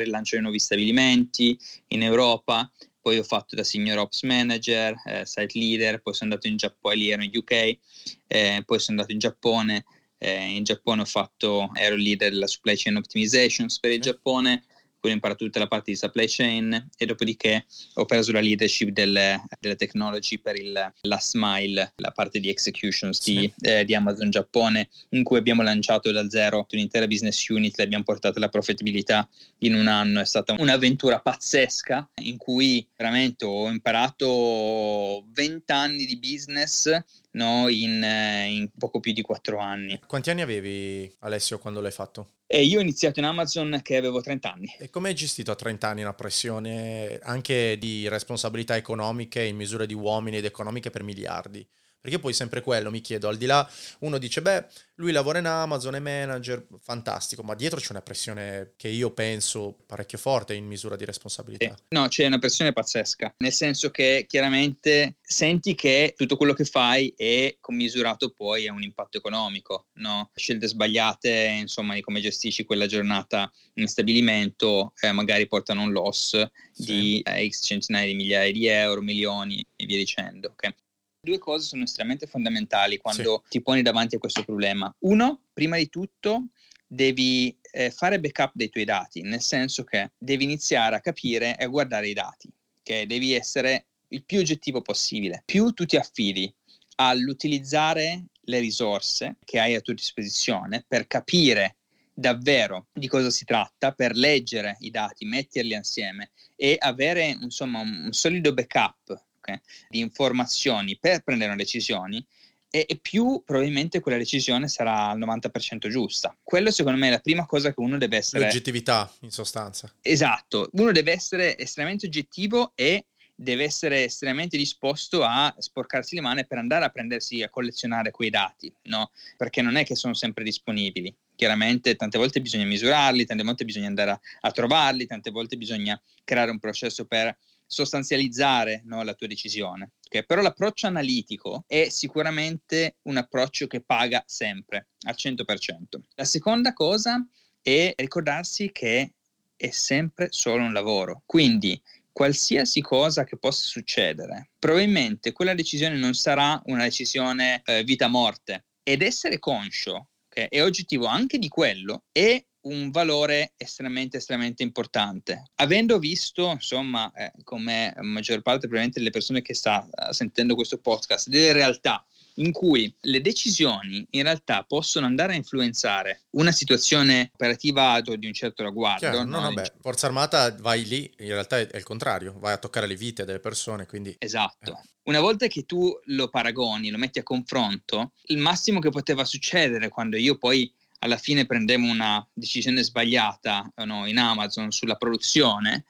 [0.00, 1.58] per il lancio di nuovi stabilimenti
[1.88, 2.70] in Europa.
[3.02, 6.96] Poi ho fatto da senior ops manager, eh, site leader, poi sono andato in Giappone,
[6.96, 7.78] lì ero in UK,
[8.26, 9.84] eh, poi sono andato in Giappone,
[10.18, 14.64] eh, in Giappone ho fatto, ero leader della supply chain optimization per il Giappone,
[15.00, 18.90] poi ho imparato tutta la parte di supply chain e dopodiché ho preso la leadership
[18.90, 23.36] delle, delle technology per il last mile, la parte di executions sì.
[23.36, 28.04] di, eh, di, Amazon Giappone, in cui abbiamo lanciato da zero un'intera business unit, l'abbiamo
[28.04, 35.24] portata alla profitabilità in un anno, è stata un'avventura pazzesca in cui veramente ho imparato
[35.32, 40.00] 20 anni di business no, in, eh, in, poco più di quattro anni.
[40.06, 42.32] Quanti anni avevi Alessio quando l'hai fatto?
[42.46, 44.74] E io ho iniziato in Amazon che avevo 30 anni.
[44.78, 49.86] E come hai gestito a 30 anni una pressione anche di responsabilità economiche in misura
[49.86, 51.66] di uomini ed economiche per miliardi?
[52.00, 53.68] Perché poi sempre quello, mi chiedo, al di là,
[54.00, 58.72] uno dice, beh, lui lavora in Amazon, è manager, fantastico, ma dietro c'è una pressione
[58.76, 61.76] che io penso parecchio forte in misura di responsabilità.
[61.88, 67.12] No, c'è una pressione pazzesca, nel senso che chiaramente senti che tutto quello che fai
[67.14, 70.30] è commisurato poi a un impatto economico, no?
[70.34, 76.42] Scelte sbagliate, insomma, di come gestisci quella giornata in stabilimento, eh, magari portano un loss
[76.72, 76.84] sì.
[76.84, 80.74] di eh, X centinaia di migliaia di euro, milioni e via dicendo, ok?
[81.22, 83.50] Due cose sono estremamente fondamentali quando sì.
[83.50, 84.92] ti poni davanti a questo problema.
[85.00, 86.46] Uno, prima di tutto,
[86.86, 91.64] devi eh, fare backup dei tuoi dati, nel senso che devi iniziare a capire e
[91.64, 92.50] a guardare i dati,
[92.82, 95.42] che devi essere il più oggettivo possibile.
[95.44, 96.52] Più tu ti affidi
[96.96, 101.76] all'utilizzare le risorse che hai a tua disposizione per capire
[102.14, 108.08] davvero di cosa si tratta, per leggere i dati, metterli insieme e avere insomma un
[108.10, 112.24] solido backup okay, di informazioni per prendere una decisione
[112.70, 116.36] e, e, più probabilmente quella decisione sarà al 90% giusta.
[116.42, 118.44] Quello secondo me è la prima cosa che uno deve essere...
[118.44, 119.92] L'oggettività in sostanza.
[120.00, 126.46] Esatto, uno deve essere estremamente oggettivo e deve essere estremamente disposto a sporcarsi le mani
[126.46, 129.10] per andare a prendersi a collezionare quei dati, no?
[129.36, 133.86] Perché non è che sono sempre disponibili chiaramente tante volte bisogna misurarli, tante volte bisogna
[133.86, 137.34] andare a, a trovarli, tante volte bisogna creare un processo per
[137.70, 139.92] sostanzializzare no, la tua decisione.
[140.04, 140.26] Okay?
[140.26, 146.00] Però l'approccio analitico è sicuramente un approccio che paga sempre al 100%.
[146.16, 147.24] La seconda cosa
[147.62, 149.12] è ricordarsi che
[149.54, 151.22] è sempre solo un lavoro.
[151.24, 151.80] Quindi
[152.10, 158.64] qualsiasi cosa che possa succedere, probabilmente quella decisione non sarà una decisione eh, vita-morte.
[158.82, 165.50] Ed essere conscio okay, e oggettivo anche di quello è un valore estremamente, estremamente importante.
[165.56, 170.78] Avendo visto, insomma, eh, come maggior parte probabilmente delle persone che sta uh, sentendo questo
[170.78, 177.30] podcast, delle realtà in cui le decisioni in realtà possono andare a influenzare una situazione
[177.34, 178.98] operativa di un certo ragguardo.
[179.10, 182.58] Chiaro, no, no, beh, Forza Armata vai lì, in realtà è, il contrario, vai a
[182.58, 184.14] toccare le vite delle persone, quindi...
[184.18, 184.72] Esatto.
[184.72, 184.88] Eh.
[185.04, 189.88] Una volta che tu lo paragoni, lo metti a confronto, il massimo che poteva succedere
[189.88, 195.84] quando io poi alla fine prendemmo una decisione sbagliata no, in Amazon sulla produzione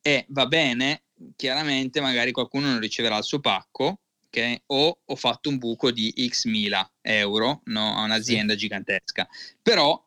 [0.00, 1.04] e va bene,
[1.36, 4.60] chiaramente magari qualcuno non riceverà il suo pacco, okay?
[4.66, 9.26] o ho fatto un buco di x mila euro no, a un'azienda gigantesca.
[9.62, 10.04] Però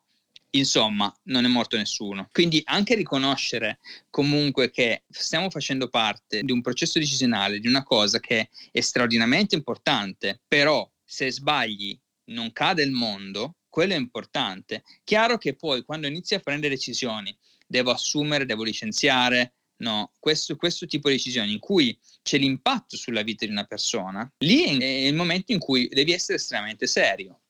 [0.51, 2.29] insomma, non è morto nessuno.
[2.31, 3.79] Quindi anche riconoscere
[4.09, 9.55] comunque che stiamo facendo parte di un processo decisionale, di una cosa che è straordinariamente
[9.55, 14.85] importante, però se sbagli non cade il mondo, quello è importante.
[15.03, 20.85] Chiaro che poi quando inizi a prendere decisioni, devo assumere, devo licenziare, no, questo, questo
[20.85, 25.13] tipo di decisioni in cui c'è l'impatto sulla vita di una persona, lì è il
[25.13, 27.41] momento in cui devi essere estremamente serio.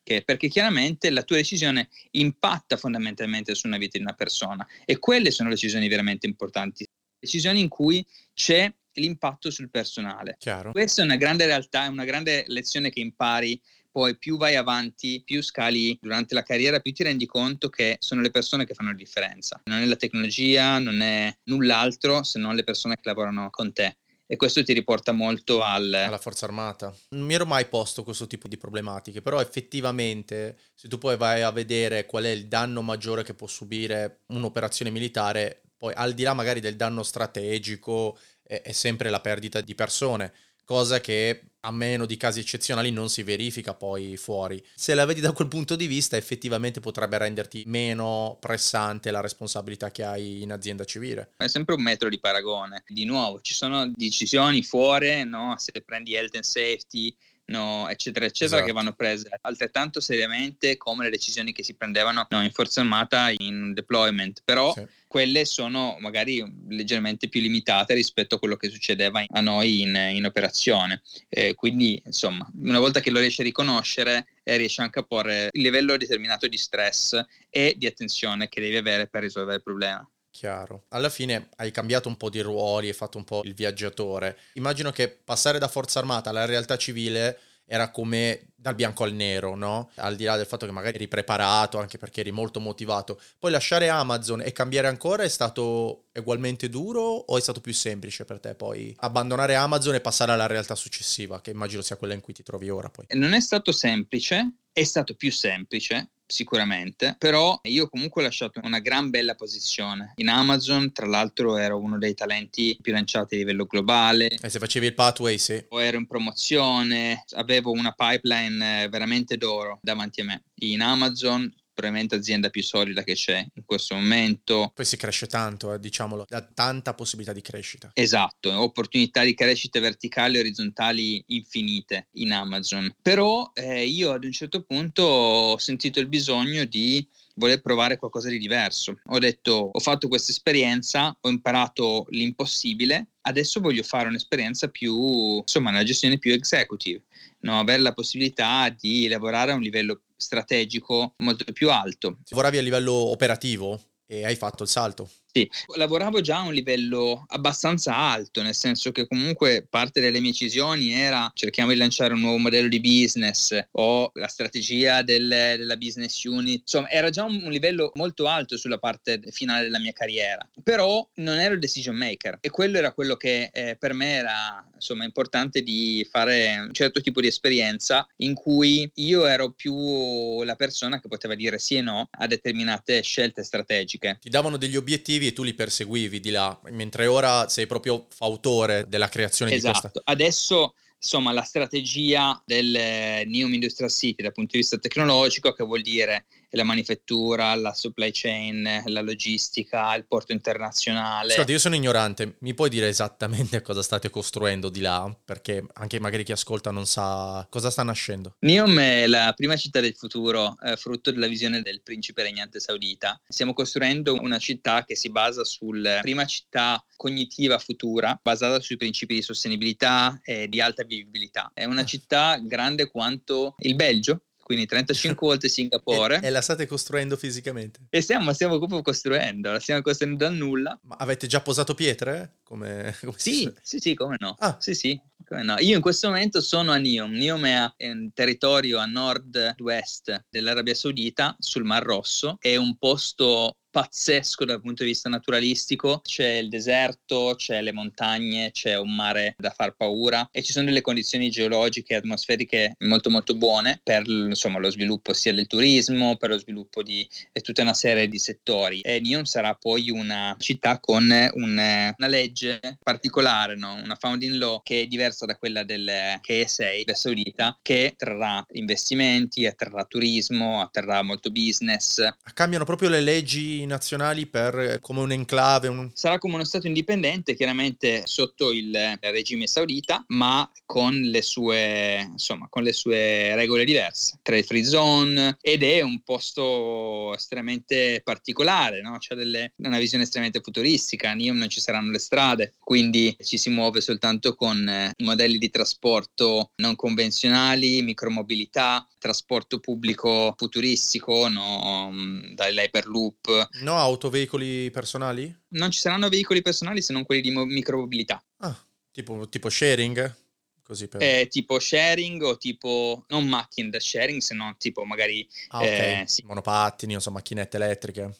[0.00, 0.24] Okay?
[0.24, 5.30] Perché chiaramente la tua decisione impatta fondamentalmente su una vita di una persona e quelle
[5.30, 6.86] sono decisioni veramente importanti,
[7.18, 10.36] decisioni in cui c'è l'impatto sul personale.
[10.38, 10.72] Chiaro.
[10.72, 13.60] Questa è una grande realtà, è una grande lezione che impari
[13.94, 18.22] poi più vai avanti, più scali durante la carriera, più ti rendi conto che sono
[18.22, 19.60] le persone che fanno la differenza.
[19.66, 23.98] Non è la tecnologia, non è null'altro se non le persone che lavorano con te.
[24.26, 25.94] E questo ti riporta molto al...
[25.94, 26.92] alla forza armata.
[27.10, 31.42] Non mi ero mai posto questo tipo di problematiche, però effettivamente se tu poi vai
[31.42, 36.24] a vedere qual è il danno maggiore che può subire un'operazione militare, poi al di
[36.24, 40.32] là magari del danno strategico, è, è sempre la perdita di persone
[40.64, 44.62] cosa che a meno di casi eccezionali non si verifica poi fuori.
[44.74, 49.90] Se la vedi da quel punto di vista, effettivamente potrebbe renderti meno pressante la responsabilità
[49.90, 51.32] che hai in azienda civile.
[51.36, 52.84] È sempre un metro di paragone.
[52.86, 55.54] Di nuovo, ci sono decisioni fuori, no?
[55.56, 57.14] se prendi health and safety,
[57.46, 58.64] no, eccetera, eccetera, esatto.
[58.66, 63.30] che vanno prese altrettanto seriamente come le decisioni che si prendevano no, in forza armata
[63.36, 64.86] in deployment, però sì.
[65.06, 70.24] quelle sono magari leggermente più limitate rispetto a quello che succedeva a noi in, in
[70.24, 71.02] operazione.
[71.28, 75.48] Eh, quindi, insomma, una volta che lo riesci a riconoscere, eh, riesci anche a porre
[75.52, 80.08] il livello determinato di stress e di attenzione che devi avere per risolvere il problema.
[80.34, 80.86] Chiaro.
[80.88, 84.36] Alla fine hai cambiato un po' di ruoli, hai fatto un po' il viaggiatore.
[84.54, 89.54] Immagino che passare da forza armata alla realtà civile era come dal bianco al nero,
[89.54, 89.90] no?
[89.94, 93.20] Al di là del fatto che magari eri preparato, anche perché eri molto motivato.
[93.38, 98.24] Poi lasciare Amazon e cambiare ancora è stato ugualmente duro o è stato più semplice
[98.24, 102.20] per te poi abbandonare Amazon e passare alla realtà successiva, che immagino sia quella in
[102.20, 103.06] cui ti trovi ora poi?
[103.10, 108.78] Non è stato semplice, è stato più semplice sicuramente, però io comunque ho lasciato una
[108.78, 110.12] gran bella posizione.
[110.16, 114.28] In Amazon, tra l'altro, ero uno dei talenti più lanciati a livello globale.
[114.28, 115.64] E se facevi il pathway, sì.
[115.68, 120.42] O ero in promozione, avevo una pipeline eh, veramente d'oro davanti a me.
[120.60, 124.72] In Amazon probabilmente azienda più solida che c'è in questo momento.
[124.74, 127.90] Poi si cresce tanto, eh, diciamolo, ha tanta possibilità di crescita.
[127.92, 132.94] Esatto, opportunità di crescita verticali e orizzontali infinite in Amazon.
[133.02, 137.06] Però eh, io ad un certo punto ho sentito il bisogno di
[137.36, 138.98] voler provare qualcosa di diverso.
[139.06, 145.70] Ho detto, ho fatto questa esperienza, ho imparato l'impossibile, adesso voglio fare un'esperienza più, insomma,
[145.70, 147.02] una gestione più executive,
[147.40, 147.58] no?
[147.58, 152.18] avere la possibilità di lavorare a un livello strategico molto più alto.
[152.28, 155.10] Lavoravi a livello operativo e hai fatto il salto.
[155.36, 160.30] Sì, lavoravo già a un livello abbastanza alto, nel senso che comunque parte delle mie
[160.30, 165.76] decisioni era cerchiamo di lanciare un nuovo modello di business o la strategia del, della
[165.76, 169.90] business unit, insomma era già un, un, livello molto alto sulla parte finale della mia
[169.90, 174.12] carriera, però non ero il decision maker e quello era quello che eh, per me
[174.12, 180.44] era insomma importante di fare un certo tipo di esperienza in cui io ero più
[180.44, 184.18] la persona che poteva dire sì e no a determinate scelte strategiche.
[184.20, 188.86] Ti davano degli obiettivi e tu li perseguivi di là, mentre ora sei proprio fautore
[188.88, 189.74] della creazione esatto.
[189.74, 190.10] di questa.
[190.10, 195.82] Adesso insomma la strategia del Neum Industrial City dal punto di vista tecnologico, che vuol
[195.82, 201.30] dire la manifattura, la supply chain, la logistica, il porto internazionale.
[201.30, 205.14] Scusate, io sono ignorante, mi puoi dire esattamente cosa state costruendo di là?
[205.24, 208.36] Perché anche magari chi ascolta non sa cosa sta nascendo.
[208.40, 213.20] Neom è la prima città del futuro, eh, frutto della visione del principe regnante saudita.
[213.26, 219.14] Stiamo costruendo una città che si basa sulla prima città cognitiva futura, basata sui principi
[219.14, 221.50] di sostenibilità e di alta vivibilità.
[221.52, 221.84] È una ah.
[221.84, 226.20] città grande quanto il Belgio, quindi 35 volte Singapore.
[226.20, 227.80] e, e, la state costruendo fisicamente?
[227.90, 230.78] E stiamo, stiamo proprio costruendo, la stiamo costruendo dal nulla.
[230.82, 232.36] Ma avete già posato pietre?
[232.44, 234.36] Come, come sì, sì, sì, come no.
[234.38, 234.56] Ah.
[234.60, 235.56] Sì, sì, come no.
[235.58, 237.12] Io in questo momento sono a Neom.
[237.12, 237.44] Neom
[237.76, 242.36] è un territorio a nord-west dell'Arabia Saudita, sul Mar Rosso.
[242.38, 248.52] È un posto pazzesco dal punto di vista naturalistico, c'è il deserto, c'è le montagne,
[248.52, 253.10] c'è un mare da far paura e ci sono delle condizioni geologiche e atmosferiche molto
[253.10, 257.04] molto buone per insomma, lo sviluppo sia del turismo, per lo sviluppo di
[257.42, 258.80] tutta una serie di settori.
[258.80, 263.74] E Neom sarà poi una città con un, una legge particolare, no?
[263.74, 269.46] una founding law che è diversa da quella del KSA, la saudita, che attrarrà investimenti,
[269.46, 272.00] attrarrà turismo, attrarrà molto business.
[272.34, 275.68] Cambiano proprio le leggi nazionali per eh, come un enclave.
[275.68, 275.90] Un...
[275.94, 282.46] Sarà come uno Stato indipendente, chiaramente sotto il regime saudita, ma con le sue, insomma,
[282.48, 288.80] con le sue regole diverse, tra i free zone ed è un posto estremamente particolare,
[288.80, 288.98] no?
[288.98, 293.38] c'è delle, una visione estremamente futuristica, a Neom non ci saranno le strade, quindi ci
[293.38, 301.90] si muove soltanto con eh, modelli di trasporto non convenzionali, micromobilità, trasporto pubblico futuristico, no?
[301.92, 305.34] Mm, dall'hyperloop, No, autoveicoli personali?
[305.48, 308.22] Non ci saranno veicoli personali se non quelli di mo- micromobilità.
[308.38, 308.56] Ah,
[308.90, 310.14] tipo, tipo sharing?
[310.62, 311.02] Così per...
[311.02, 316.00] eh, tipo sharing o tipo non macchine da sharing, se no tipo magari ah, okay.
[316.00, 316.22] eh, sì.
[316.24, 318.16] monopattini, insomma macchinette elettriche.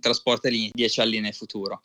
[0.00, 1.82] Trasportali 10 anni nel futuro.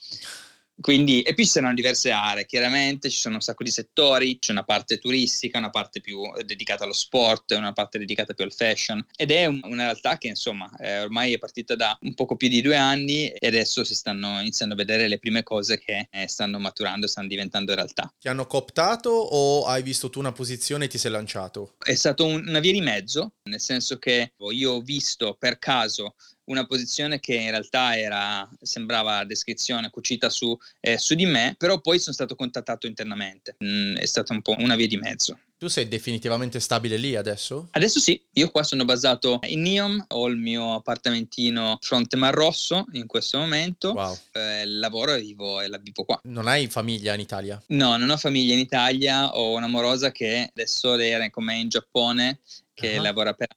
[0.80, 4.52] Quindi, e poi ci saranno diverse aree, chiaramente ci sono un sacco di settori, c'è
[4.52, 9.04] una parte turistica, una parte più dedicata allo sport, una parte dedicata più al fashion
[9.16, 12.50] ed è un, una realtà che insomma eh, ormai è partita da un poco più
[12.50, 16.28] di due anni e adesso si stanno iniziando a vedere le prime cose che eh,
[16.28, 18.14] stanno maturando, stanno diventando realtà.
[18.20, 21.76] Ti hanno cooptato o hai visto tu una posizione e ti sei lanciato?
[21.82, 26.16] È stato un, una via di mezzo, nel senso che io ho visto per caso
[26.46, 31.80] una posizione che in realtà era, sembrava descrizione cucita su, eh, su, di me, però
[31.80, 33.56] poi sono stato contattato internamente.
[33.64, 35.38] Mm, è stata un po' una via di mezzo.
[35.58, 37.70] Tu sei definitivamente stabile lì adesso?
[37.72, 42.86] Adesso sì, io qua sono basato in Neom, ho il mio appartamentino fronte Mar Rosso
[42.92, 44.18] in questo momento, wow.
[44.34, 46.20] eh, lavoro e vivo, e la vivo qua.
[46.26, 47.62] Non hai famiglia in Italia?
[47.68, 52.40] No, non ho famiglia in Italia, ho un'amorosa che adesso era con me in Giappone,
[52.74, 53.04] che uh-huh.
[53.04, 53.48] lavora per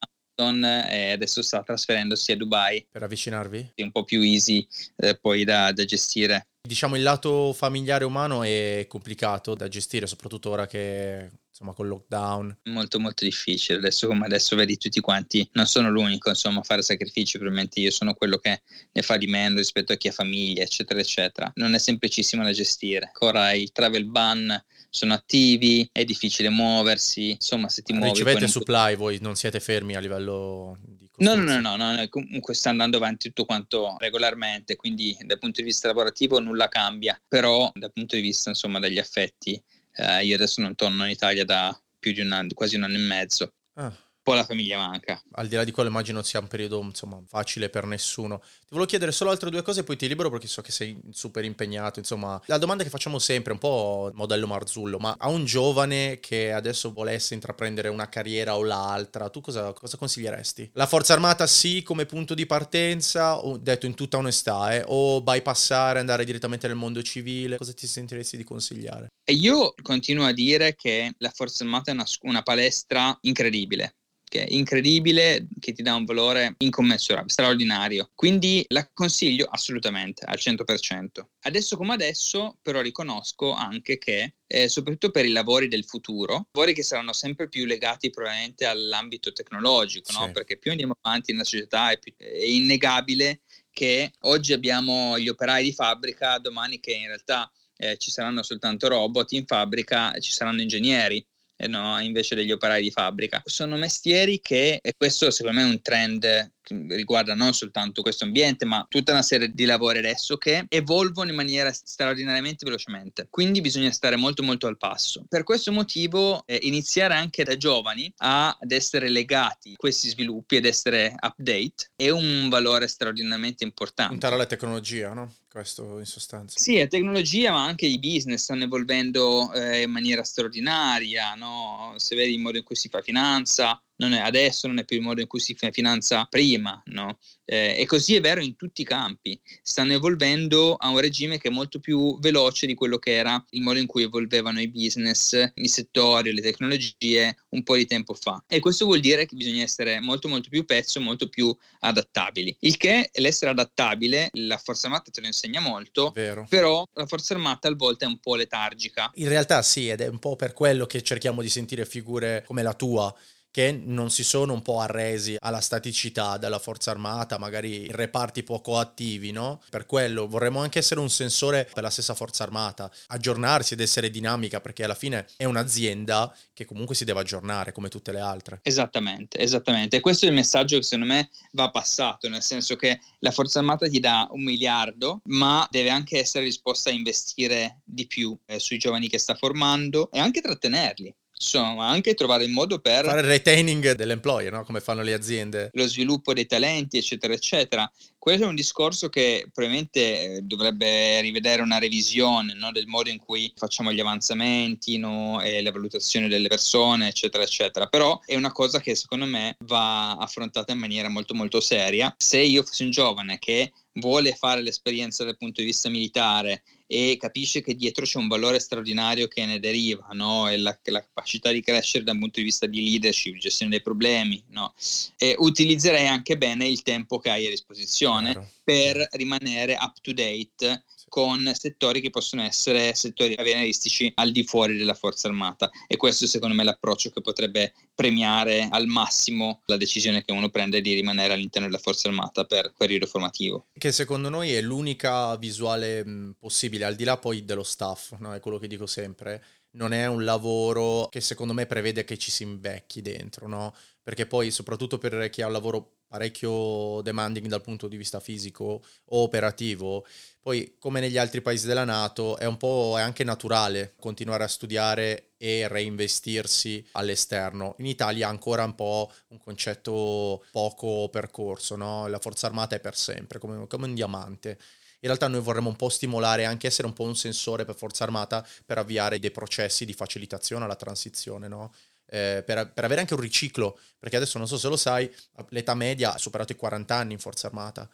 [0.40, 2.86] e adesso sta trasferendosi a Dubai.
[2.90, 3.72] Per avvicinarvi?
[3.74, 4.66] È un po' più easy
[4.96, 6.46] eh, poi da, da gestire.
[6.60, 12.58] Diciamo il lato familiare umano è complicato da gestire, soprattutto ora che insomma col lockdown.
[12.64, 16.82] Molto molto difficile, adesso come adesso vedi tutti quanti, non sono l'unico insomma a fare
[16.82, 18.62] sacrifici, probabilmente io sono quello che
[18.92, 21.50] ne fa di meno rispetto a chi ha famiglia eccetera eccetera.
[21.54, 27.68] Non è semplicissimo da gestire, ancora il travel ban sono attivi, è difficile muoversi, insomma
[27.68, 28.10] se ti muovi...
[28.10, 28.48] Ricevete non...
[28.48, 31.08] supply, voi non siete fermi a livello di...
[31.18, 35.60] No, no, no, no, no, comunque sta andando avanti tutto quanto regolarmente, quindi dal punto
[35.60, 39.60] di vista lavorativo nulla cambia, però dal punto di vista insomma degli affetti,
[39.96, 42.96] eh, io adesso non torno in Italia da più di un anno, quasi un anno
[42.96, 43.52] e mezzo.
[43.74, 45.22] Ah po' la famiglia manca.
[45.32, 48.38] Al di là di quello immagino sia un periodo insomma facile per nessuno.
[48.38, 51.44] Ti volevo chiedere solo altre due cose poi ti libero perché so che sei super
[51.44, 51.98] impegnato.
[51.98, 56.52] Insomma, la domanda che facciamo sempre, un po' modello Marzullo, ma a un giovane che
[56.52, 60.72] adesso volesse intraprendere una carriera o l'altra, tu cosa, cosa consiglieresti?
[60.74, 66.00] La forza armata sì come punto di partenza, detto in tutta onestà, eh, o bypassare,
[66.00, 67.56] andare direttamente nel mondo civile?
[67.56, 69.08] Cosa ti sentiresti di consigliare?
[69.24, 73.94] E io continuo a dire che la forza armata è una, una palestra incredibile
[74.28, 78.10] che è incredibile, che ti dà un valore incommensurabile, straordinario.
[78.14, 81.26] Quindi la consiglio assolutamente al 100%.
[81.42, 86.74] Adesso come adesso, però riconosco anche che, eh, soprattutto per i lavori del futuro, lavori
[86.74, 90.18] che saranno sempre più legati probabilmente all'ambito tecnologico, sì.
[90.18, 90.30] no?
[90.32, 95.62] perché più andiamo avanti nella società è, più, è innegabile che oggi abbiamo gli operai
[95.62, 100.60] di fabbrica, domani che in realtà eh, ci saranno soltanto robot in fabbrica, ci saranno
[100.60, 101.24] ingegneri
[101.66, 103.42] no, invece degli operai di fabbrica.
[103.44, 106.52] Sono mestieri che, e questo secondo me è un trend
[106.88, 111.36] riguarda non soltanto questo ambiente, ma tutta una serie di lavori adesso che evolvono in
[111.36, 113.26] maniera straordinariamente velocemente.
[113.30, 115.24] Quindi bisogna stare molto molto al passo.
[115.28, 120.64] Per questo motivo eh, iniziare anche da giovani ad essere legati a questi sviluppi ed
[120.64, 124.10] essere update è un valore straordinariamente importante.
[124.12, 125.34] Puntare alla tecnologia, no?
[125.50, 126.58] Questo in sostanza.
[126.58, 131.94] Sì, la tecnologia, ma anche i business stanno evolvendo eh, in maniera straordinaria, no?
[131.96, 134.96] Se vedi il modo in cui si fa finanza, non è adesso, non è più
[134.96, 137.18] il modo in cui si finanza prima, no?
[137.44, 139.40] Eh, e così è vero in tutti i campi.
[139.62, 143.62] Stanno evolvendo a un regime che è molto più veloce di quello che era il
[143.62, 148.42] modo in cui evolvevano i business, i settori, le tecnologie un po' di tempo fa.
[148.46, 152.56] E questo vuol dire che bisogna essere molto molto più pezzo, molto più adattabili.
[152.60, 156.46] Il che l'essere adattabile, la forza armata te lo insegna molto, Vero.
[156.48, 159.10] però la forza armata a volte è un po' letargica.
[159.14, 162.62] In realtà sì, ed è un po' per quello che cerchiamo di sentire figure come
[162.62, 163.14] la tua
[163.58, 168.44] che non si sono un po' arresi alla staticità della forza armata, magari in reparti
[168.44, 169.60] poco attivi, no?
[169.68, 174.10] Per quello vorremmo anche essere un sensore per la stessa forza armata, aggiornarsi ed essere
[174.10, 178.60] dinamica, perché alla fine è un'azienda che comunque si deve aggiornare come tutte le altre.
[178.62, 179.96] Esattamente, esattamente.
[179.96, 183.58] E questo è il messaggio che secondo me va passato, nel senso che la forza
[183.58, 188.60] armata ti dà un miliardo, ma deve anche essere disposta a investire di più eh,
[188.60, 193.20] sui giovani che sta formando e anche trattenerli insomma, anche trovare il modo per fare
[193.20, 194.64] il retaining dell'employer, no?
[194.64, 195.70] come fanno le aziende.
[195.72, 197.90] Lo sviluppo dei talenti, eccetera, eccetera.
[198.18, 202.72] Questo è un discorso che probabilmente eh, dovrebbe rivedere una revisione no?
[202.72, 205.40] del modo in cui facciamo gli avanzamenti no?
[205.40, 207.86] e le valutazioni delle persone, eccetera, eccetera.
[207.86, 212.12] Però è una cosa che secondo me va affrontata in maniera molto, molto seria.
[212.18, 217.18] Se io fossi un giovane che vuole fare l'esperienza dal punto di vista militare e
[217.20, 220.48] capisce che dietro c'è un valore straordinario che ne deriva, no?
[220.48, 224.42] e la, la, capacità di crescere dal punto di vista di leadership, gestione dei problemi,
[224.48, 224.72] no?
[225.18, 228.48] e utilizzerei anche bene il tempo che hai a disposizione Vero.
[228.64, 234.76] per rimanere up to date con settori che possono essere settori avveniristici al di fuori
[234.76, 239.76] della forza armata e questo secondo me è l'approccio che potrebbe premiare al massimo la
[239.76, 243.66] decisione che uno prende di rimanere all'interno della forza armata per periodo formativo.
[243.76, 246.04] Che secondo noi è l'unica visuale
[246.38, 248.34] possibile, al di là poi dello staff, no?
[248.34, 249.42] è quello che dico sempre
[249.72, 253.74] non è un lavoro che secondo me prevede che ci si invecchi dentro, no?
[254.02, 258.64] Perché poi, soprattutto per chi ha un lavoro parecchio demanding dal punto di vista fisico
[258.64, 260.06] o operativo,
[260.48, 264.48] poi come negli altri paesi della Nato è un po' è anche naturale continuare a
[264.48, 267.74] studiare e reinvestirsi all'esterno.
[267.80, 272.06] In Italia ha ancora un po' un concetto poco percorso, no?
[272.06, 274.58] La forza armata è per sempre, come, come un diamante
[275.00, 278.02] in realtà noi vorremmo un po' stimolare, anche essere un po' un sensore per Forza
[278.02, 281.72] Armata per avviare dei processi di facilitazione alla transizione, no?
[282.06, 285.14] Eh, per, per, avere anche un riciclo, perché adesso non so se lo sai,
[285.50, 287.88] l'età media ha superato i 40 anni in Forza Armata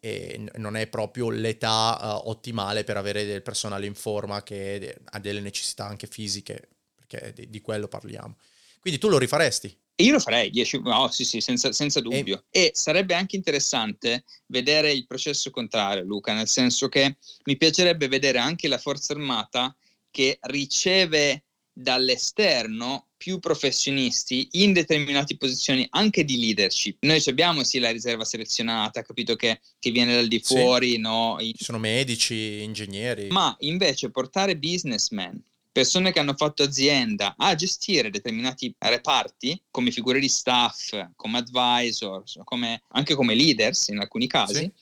[0.00, 5.18] e, non è proprio l'età uh, ottimale per avere del personale in forma che ha
[5.18, 8.36] delle necessità anche fisiche, perché di, di quello parliamo.
[8.80, 9.76] Quindi tu lo rifaresti?
[10.00, 12.44] Io lo farei, 10, no, sì, sì, senza, senza dubbio.
[12.50, 12.66] E...
[12.66, 12.70] e...
[12.72, 18.68] sarebbe anche interessante vedere il processo contrario, Luca, nel senso che mi piacerebbe vedere anche
[18.68, 19.74] la forza armata
[20.10, 26.96] che riceve dall'esterno più professionisti in determinate posizioni anche di leadership.
[27.00, 30.98] Noi abbiamo sì la riserva selezionata, capito che, che viene dal di fuori, sì.
[30.98, 31.36] no?
[31.38, 33.26] Ci sono medici, ingegneri.
[33.28, 35.42] Ma invece portare businessmen
[35.78, 42.24] persone che hanno fatto azienda a gestire determinati reparti come figure di staff, come advisor,
[42.42, 44.72] come, anche come leaders in alcuni casi, sì.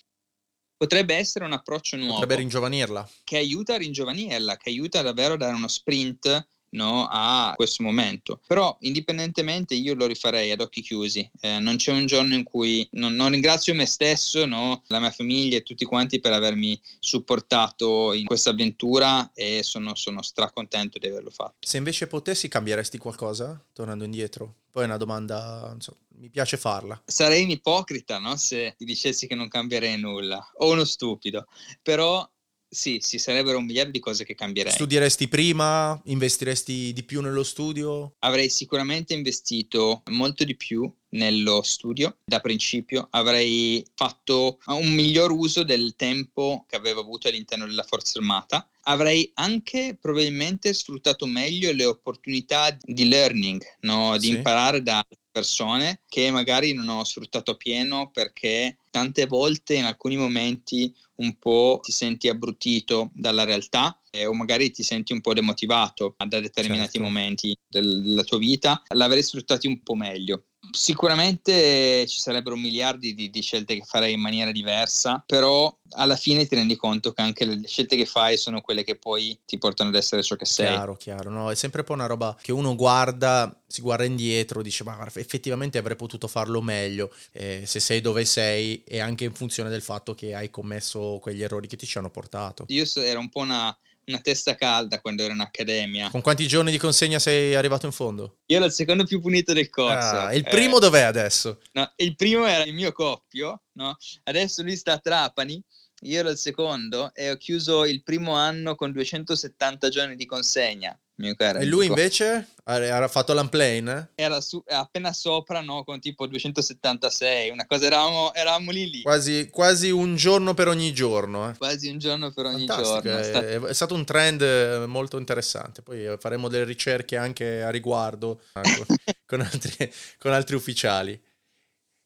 [0.74, 2.12] potrebbe essere un approccio nuovo.
[2.14, 3.11] Potrebbe ringiovanirla.
[3.24, 8.41] Che aiuta a ringiovanirla, che aiuta davvero a dare uno sprint no, a questo momento.
[8.47, 11.29] Però indipendentemente io lo rifarei ad occhi chiusi.
[11.41, 15.11] Eh, non c'è un giorno in cui non, non ringrazio me stesso, no, la mia
[15.11, 21.09] famiglia e tutti quanti per avermi supportato in questa avventura e sono, sono stracontento di
[21.09, 21.55] averlo fatto.
[21.61, 24.55] Se invece potessi cambieresti qualcosa tornando indietro?
[24.70, 27.01] Poi è una domanda, insomma, mi piace farla.
[27.07, 28.37] Sarei un ipocrita, no?
[28.37, 31.47] Se ti dicessi che non cambierei nulla, o uno stupido.
[31.81, 32.29] Però
[32.69, 34.73] sì, ci sarebbero un miliardo di cose che cambierei.
[34.73, 36.01] Studieresti prima?
[36.05, 38.14] Investiresti di più nello studio?
[38.21, 45.62] Avrei sicuramente investito molto di più nello studio da principio avrei fatto un miglior uso
[45.64, 51.85] del tempo che avevo avuto all'interno della forza armata avrei anche probabilmente sfruttato meglio le
[51.85, 54.17] opportunità di learning no?
[54.19, 54.35] di sì.
[54.35, 55.05] imparare da
[55.37, 61.37] persone che magari non ho sfruttato a pieno perché tante volte in alcuni momenti un
[61.37, 66.41] po' ti senti abbrutito dalla realtà eh, o magari ti senti un po' demotivato da
[66.41, 67.07] determinati certo.
[67.07, 70.45] momenti del, della tua vita, l'avrei sfruttati un po' meglio.
[70.71, 76.47] Sicuramente ci sarebbero miliardi di, di, scelte che farei in maniera diversa, però alla fine
[76.47, 79.91] ti rendi conto che anche le scelte che fai sono quelle che poi ti portano
[79.91, 80.67] ad essere ciò che sei.
[80.67, 81.51] Chiaro, chiaro, no?
[81.51, 85.79] è sempre un po' una roba che uno guarda, si guarda indietro, dice ma effettivamente
[85.79, 90.14] avrei potuto farlo meglio eh, se sei dove sei e anche in funzione del fatto
[90.14, 92.64] che hai commesso quegli errori che ti ci hanno portato.
[92.69, 93.77] Io ero un po' una
[94.07, 96.11] una testa calda quando ero in accademia.
[96.11, 98.39] Con quanti giorni di consegna sei arrivato in fondo?
[98.47, 100.17] Io ero il secondo più punito del corso.
[100.17, 101.61] Ah, il primo eh, dov'è adesso?
[101.73, 103.97] No, il primo era il mio coppio, no?
[104.25, 105.63] Adesso lui sta a Trapani,
[106.03, 110.99] io ero il secondo e ho chiuso il primo anno con 270 giorni di consegna.
[111.19, 114.11] E lui invece era fatto l'unplane?
[114.14, 115.83] Era su, appena sopra, no?
[115.83, 119.01] Con tipo 276, una cosa, eravamo, eravamo lì lì.
[119.01, 121.49] Quasi, quasi, un giorno per ogni giorno.
[121.49, 121.57] Eh.
[121.57, 123.19] Quasi un giorno per ogni Fantastico, giorno.
[123.19, 123.67] È, stato...
[123.67, 125.81] è, stato un trend molto interessante.
[125.81, 131.19] Poi faremo delle ricerche anche a riguardo con, con, altri, con altri ufficiali.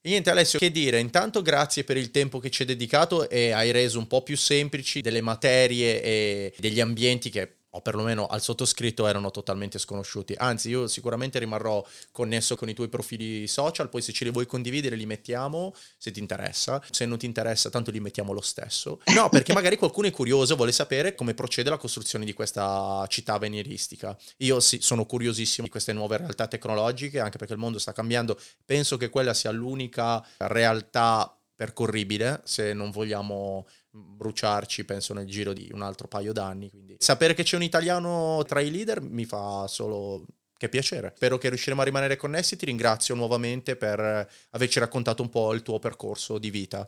[0.03, 3.71] Niente Alessio, che dire, intanto grazie per il tempo che ci hai dedicato e hai
[3.71, 9.07] reso un po' più semplici delle materie e degli ambienti che o perlomeno al sottoscritto
[9.07, 10.35] erano totalmente sconosciuti.
[10.37, 14.47] Anzi, io sicuramente rimarrò connesso con i tuoi profili social, poi se ce li vuoi
[14.47, 16.83] condividere li mettiamo, se ti interessa.
[16.91, 19.01] Se non ti interessa, tanto li mettiamo lo stesso.
[19.15, 23.39] No, perché magari qualcuno è curioso, vuole sapere come procede la costruzione di questa città
[23.39, 24.17] venieristica.
[24.39, 28.39] Io sì, sono curiosissimo di queste nuove realtà tecnologiche, anche perché il mondo sta cambiando.
[28.65, 35.69] Penso che quella sia l'unica realtà percorribile se non vogliamo bruciarci, penso, nel giro di
[35.73, 36.71] un altro paio d'anni.
[36.71, 40.27] Quindi sapere che c'è un italiano tra i leader mi fa solo
[40.61, 41.15] che piacere.
[41.17, 42.57] Spero che riusciremo a rimanere connessi.
[42.57, 46.87] Ti ringrazio nuovamente per averci raccontato un po' il tuo percorso di vita.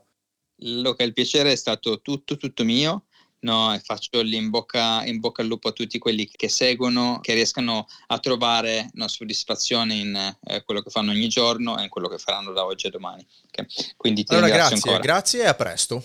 [0.56, 3.06] Luca, il piacere è stato tutto, tutto mio.
[3.40, 7.34] No, e faccio in bocca, in bocca al lupo a tutti quelli che seguono, che
[7.34, 12.08] riescano a trovare no, soddisfazione in eh, quello che fanno ogni giorno e in quello
[12.08, 13.26] che faranno da oggi a domani.
[13.46, 13.66] Okay.
[13.96, 15.12] Quindi ti allora, ringrazio grazie, ancora.
[15.12, 16.04] grazie e a presto.